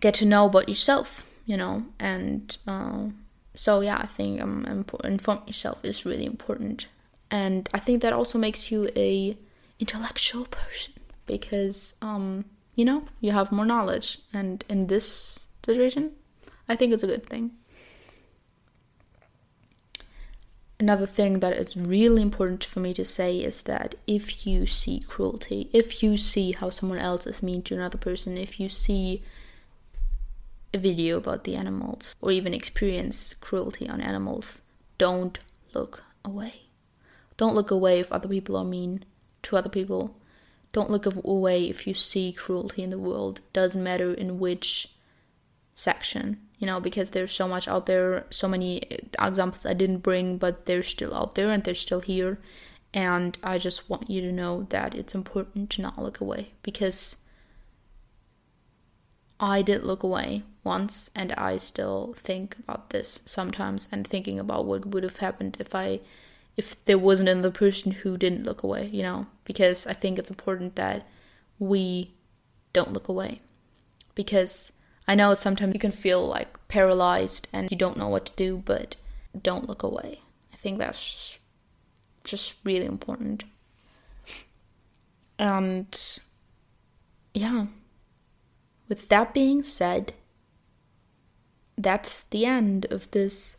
get 0.00 0.14
to 0.14 0.24
know 0.24 0.46
about 0.46 0.68
yourself, 0.68 1.26
you 1.46 1.56
know, 1.56 1.84
and 1.98 2.56
uh, 2.66 3.04
so 3.54 3.80
yeah, 3.80 3.98
I 3.98 4.06
think 4.06 4.42
um, 4.42 4.84
inform 5.04 5.40
yourself 5.46 5.84
is 5.84 6.04
really 6.04 6.26
important, 6.26 6.86
and 7.30 7.68
I 7.72 7.78
think 7.78 8.02
that 8.02 8.12
also 8.12 8.38
makes 8.38 8.70
you 8.70 8.90
a 8.96 9.36
intellectual 9.78 10.46
person 10.46 10.94
because 11.26 11.94
um, 12.02 12.44
you 12.74 12.84
know 12.84 13.04
you 13.20 13.32
have 13.32 13.52
more 13.52 13.66
knowledge, 13.66 14.18
and 14.32 14.64
in 14.68 14.88
this 14.88 15.46
situation, 15.64 16.12
I 16.68 16.76
think 16.76 16.92
it's 16.92 17.02
a 17.02 17.08
good 17.08 17.26
thing. 17.26 17.52
Another 20.78 21.06
thing 21.06 21.40
that 21.40 21.54
is 21.54 21.76
really 21.76 22.20
important 22.20 22.62
for 22.62 22.80
me 22.80 22.92
to 22.92 23.04
say 23.04 23.38
is 23.38 23.62
that 23.62 23.94
if 24.06 24.46
you 24.46 24.66
see 24.66 25.00
cruelty, 25.00 25.70
if 25.72 26.02
you 26.02 26.18
see 26.18 26.52
how 26.52 26.68
someone 26.68 26.98
else 26.98 27.26
is 27.26 27.42
mean 27.42 27.62
to 27.62 27.74
another 27.74 27.96
person, 27.96 28.36
if 28.36 28.60
you 28.60 28.68
see 28.68 29.22
a 30.74 30.78
video 30.78 31.16
about 31.16 31.44
the 31.44 31.56
animals 31.56 32.14
or 32.20 32.30
even 32.30 32.52
experience 32.52 33.34
cruelty 33.40 33.88
on 33.88 34.02
animals, 34.02 34.60
don't 34.98 35.38
look 35.72 36.04
away. 36.24 36.62
Don't 37.38 37.54
look 37.54 37.70
away 37.70 38.00
if 38.00 38.12
other 38.12 38.28
people 38.28 38.56
are 38.56 38.64
mean 38.64 39.04
to 39.44 39.56
other 39.56 39.70
people. 39.70 40.14
Don't 40.72 40.90
look 40.90 41.06
away 41.06 41.70
if 41.70 41.86
you 41.86 41.94
see 41.94 42.32
cruelty 42.34 42.82
in 42.82 42.90
the 42.90 42.98
world. 42.98 43.40
Doesn't 43.54 43.82
matter 43.82 44.12
in 44.12 44.38
which 44.38 44.94
section, 45.74 46.45
you 46.58 46.66
know, 46.66 46.80
because 46.80 47.10
there's 47.10 47.32
so 47.32 47.46
much 47.46 47.68
out 47.68 47.86
there, 47.86 48.26
so 48.30 48.48
many 48.48 48.82
examples 49.20 49.66
I 49.66 49.74
didn't 49.74 49.98
bring, 49.98 50.38
but 50.38 50.66
they're 50.66 50.82
still 50.82 51.14
out 51.14 51.34
there 51.34 51.50
and 51.50 51.62
they're 51.62 51.74
still 51.74 52.00
here. 52.00 52.38
And 52.94 53.36
I 53.42 53.58
just 53.58 53.90
want 53.90 54.08
you 54.08 54.22
to 54.22 54.32
know 54.32 54.62
that 54.70 54.94
it's 54.94 55.14
important 55.14 55.70
to 55.70 55.82
not 55.82 55.98
look 55.98 56.20
away 56.20 56.52
because 56.62 57.16
I 59.38 59.60
did 59.60 59.84
look 59.84 60.02
away 60.02 60.44
once 60.64 61.10
and 61.14 61.32
I 61.32 61.58
still 61.58 62.14
think 62.16 62.56
about 62.58 62.90
this 62.90 63.20
sometimes 63.26 63.88
and 63.92 64.06
thinking 64.06 64.38
about 64.38 64.64
what 64.64 64.86
would 64.86 65.02
have 65.02 65.18
happened 65.18 65.58
if 65.60 65.74
I 65.74 66.00
if 66.56 66.82
there 66.86 66.98
wasn't 66.98 67.28
another 67.28 67.50
person 67.50 67.92
who 67.92 68.16
didn't 68.16 68.44
look 68.44 68.62
away, 68.62 68.88
you 68.90 69.02
know, 69.02 69.26
because 69.44 69.86
I 69.86 69.92
think 69.92 70.18
it's 70.18 70.30
important 70.30 70.76
that 70.76 71.06
we 71.58 72.14
don't 72.72 72.94
look 72.94 73.08
away. 73.08 73.42
Because 74.14 74.72
I 75.08 75.14
know 75.14 75.34
sometimes 75.34 75.74
you 75.74 75.80
can 75.80 75.92
feel 75.92 76.26
like 76.26 76.58
paralyzed 76.68 77.48
and 77.52 77.70
you 77.70 77.76
don't 77.76 77.96
know 77.96 78.08
what 78.08 78.26
to 78.26 78.32
do, 78.36 78.62
but 78.64 78.96
don't 79.40 79.68
look 79.68 79.82
away. 79.82 80.20
I 80.52 80.56
think 80.56 80.78
that's 80.78 81.38
just 82.24 82.56
really 82.64 82.86
important. 82.86 83.44
And 85.38 86.18
yeah, 87.34 87.66
with 88.88 89.08
that 89.08 89.32
being 89.32 89.62
said, 89.62 90.12
that's 91.76 92.22
the 92.30 92.46
end 92.46 92.86
of 92.90 93.10
this 93.10 93.58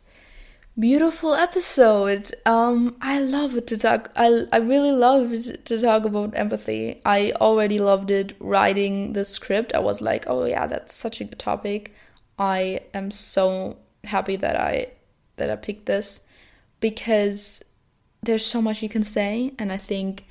beautiful 0.78 1.34
episode. 1.34 2.30
Um, 2.46 2.96
I 3.00 3.20
love 3.20 3.66
to 3.66 3.76
talk. 3.76 4.10
I 4.16 4.44
I 4.52 4.58
really 4.58 4.92
love 4.92 5.32
to 5.64 5.80
talk 5.80 6.04
about 6.04 6.36
empathy. 6.36 7.00
I 7.04 7.32
already 7.40 7.78
loved 7.78 8.10
it 8.10 8.34
writing 8.38 9.12
the 9.12 9.24
script. 9.24 9.74
I 9.74 9.80
was 9.80 10.00
like, 10.00 10.24
oh 10.26 10.44
yeah, 10.44 10.66
that's 10.66 10.94
such 10.94 11.20
a 11.20 11.24
good 11.24 11.38
topic. 11.38 11.94
I 12.38 12.80
am 12.94 13.10
so 13.10 13.78
happy 14.04 14.36
that 14.36 14.56
I 14.56 14.88
that 15.36 15.50
I 15.50 15.56
picked 15.56 15.86
this 15.86 16.20
because 16.80 17.64
there's 18.22 18.46
so 18.46 18.62
much 18.62 18.82
you 18.82 18.88
can 18.88 19.02
say, 19.02 19.52
and 19.58 19.72
I 19.72 19.76
think 19.76 20.26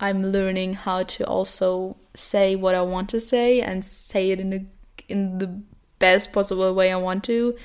I'm 0.00 0.32
learning 0.32 0.74
how 0.74 1.04
to 1.04 1.24
also 1.26 1.96
say 2.14 2.56
what 2.56 2.74
I 2.74 2.82
want 2.82 3.08
to 3.10 3.20
say 3.20 3.60
and 3.60 3.84
say 3.84 4.30
it 4.30 4.40
in 4.40 4.52
a 4.52 4.64
in 5.08 5.38
the 5.38 5.60
best 5.98 6.32
possible 6.32 6.74
way 6.74 6.90
I 6.92 6.96
want 6.96 7.22
to, 7.24 7.56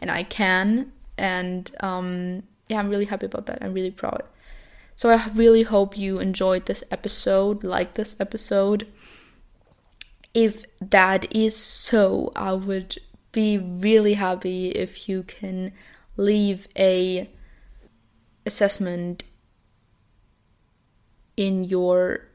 and 0.00 0.10
I 0.10 0.22
can. 0.22 0.92
And 1.18 1.70
um, 1.80 2.42
yeah, 2.68 2.78
I'm 2.78 2.88
really 2.88 3.06
happy 3.06 3.26
about 3.26 3.46
that. 3.46 3.58
I'm 3.62 3.72
really 3.74 3.90
proud. 3.90 4.22
So 4.94 5.10
I 5.10 5.26
really 5.34 5.62
hope 5.62 5.96
you 5.98 6.18
enjoyed 6.18 6.66
this 6.66 6.82
episode, 6.90 7.64
like 7.64 7.94
this 7.94 8.16
episode. 8.20 8.86
if 10.36 10.64
that 10.80 11.34
is 11.34 11.56
so, 11.56 12.30
I 12.36 12.52
would 12.52 12.98
be 13.32 13.56
really 13.56 14.14
happy 14.14 14.68
if 14.68 15.08
you 15.08 15.22
can 15.22 15.72
leave 16.18 16.68
a 16.78 17.30
assessment 18.44 19.24
in 21.38 21.64
your 21.64 22.28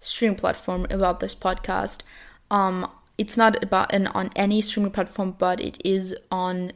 stream 0.00 0.34
platform 0.34 0.86
about 0.90 1.20
this 1.20 1.34
podcast. 1.34 2.00
Um, 2.50 2.90
it's 3.18 3.36
not 3.36 3.62
about 3.62 3.92
an 3.92 4.06
on 4.08 4.30
any 4.34 4.62
streaming 4.62 4.92
platform, 4.92 5.36
but 5.38 5.60
it 5.60 5.78
is 5.84 6.16
on 6.30 6.72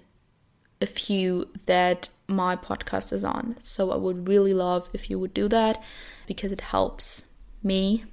a 0.80 0.86
few 0.86 1.48
that 1.66 2.08
my 2.28 2.56
podcast 2.56 3.12
is 3.12 3.24
on. 3.24 3.56
So 3.60 3.90
I 3.90 3.96
would 3.96 4.28
really 4.28 4.54
love 4.54 4.90
if 4.92 5.08
you 5.08 5.18
would 5.18 5.34
do 5.34 5.48
that 5.48 5.82
because 6.26 6.52
it 6.52 6.60
helps 6.60 7.24
me 7.62 8.04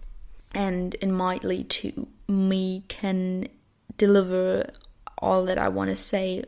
and 0.53 0.95
it 1.01 1.09
might 1.09 1.43
lead 1.43 1.69
to 1.69 2.07
me 2.27 2.83
can 2.87 3.47
deliver 3.97 4.69
all 5.17 5.45
that 5.45 5.57
I 5.57 5.69
want 5.69 5.89
to 5.89 5.95
say 5.95 6.43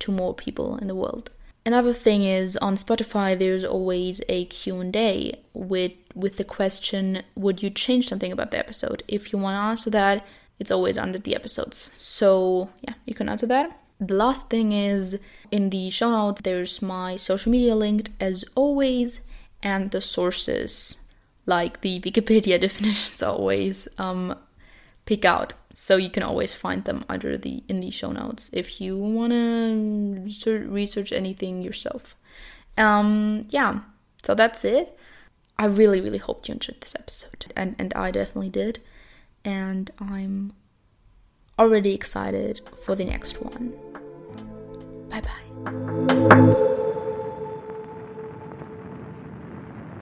to 0.00 0.12
more 0.12 0.34
people 0.34 0.76
in 0.76 0.86
the 0.86 0.94
world. 0.94 1.30
Another 1.66 1.94
thing 1.94 2.24
is 2.24 2.56
on 2.58 2.76
Spotify 2.76 3.38
there's 3.38 3.64
always 3.64 4.20
a 4.28 4.44
Q&A 4.46 5.34
with 5.54 5.92
with 6.14 6.36
the 6.36 6.44
question 6.44 7.22
would 7.34 7.62
you 7.62 7.70
change 7.70 8.08
something 8.08 8.30
about 8.30 8.50
the 8.50 8.58
episode? 8.58 9.02
If 9.08 9.32
you 9.32 9.38
want 9.38 9.56
to 9.56 9.60
answer 9.60 9.90
that, 9.90 10.24
it's 10.58 10.70
always 10.70 10.98
under 10.98 11.18
the 11.18 11.34
episodes. 11.34 11.90
So, 11.98 12.70
yeah, 12.82 12.94
you 13.06 13.14
can 13.14 13.28
answer 13.28 13.46
that. 13.46 13.80
The 14.00 14.14
last 14.14 14.50
thing 14.50 14.72
is 14.72 15.18
in 15.50 15.70
the 15.70 15.90
show 15.90 16.10
notes 16.10 16.42
there's 16.42 16.82
my 16.82 17.16
social 17.16 17.52
media 17.52 17.74
linked 17.74 18.10
as 18.20 18.44
always 18.54 19.20
and 19.62 19.90
the 19.90 20.00
sources 20.00 20.98
like 21.46 21.80
the 21.80 22.00
Wikipedia 22.00 22.60
definitions 22.66 23.22
always 23.22 23.88
um, 23.98 24.36
pick 25.06 25.24
out. 25.24 25.52
So 25.72 25.96
you 25.96 26.10
can 26.10 26.22
always 26.22 26.54
find 26.54 26.84
them 26.84 27.04
under 27.08 27.36
the 27.36 27.62
in 27.68 27.80
the 27.80 27.90
show 27.90 28.12
notes 28.12 28.48
if 28.52 28.80
you 28.80 28.96
want 28.96 29.32
to 29.32 30.68
research 30.68 31.10
anything 31.12 31.62
yourself. 31.62 32.16
Um, 32.78 33.46
yeah, 33.50 33.80
so 34.22 34.34
that's 34.34 34.64
it. 34.64 34.96
I 35.58 35.66
really, 35.66 36.00
really 36.00 36.18
hope 36.18 36.46
you 36.48 36.52
enjoyed 36.52 36.80
this 36.80 36.94
episode, 36.94 37.52
and 37.56 37.74
and 37.78 37.92
I 37.94 38.12
definitely 38.12 38.50
did, 38.50 38.80
and 39.44 39.90
I'm 39.98 40.52
already 41.58 41.94
excited 41.94 42.60
for 42.80 42.94
the 42.94 43.04
next 43.04 43.40
one. 43.40 43.72
Bye 45.10 45.20
bye. 45.20 46.90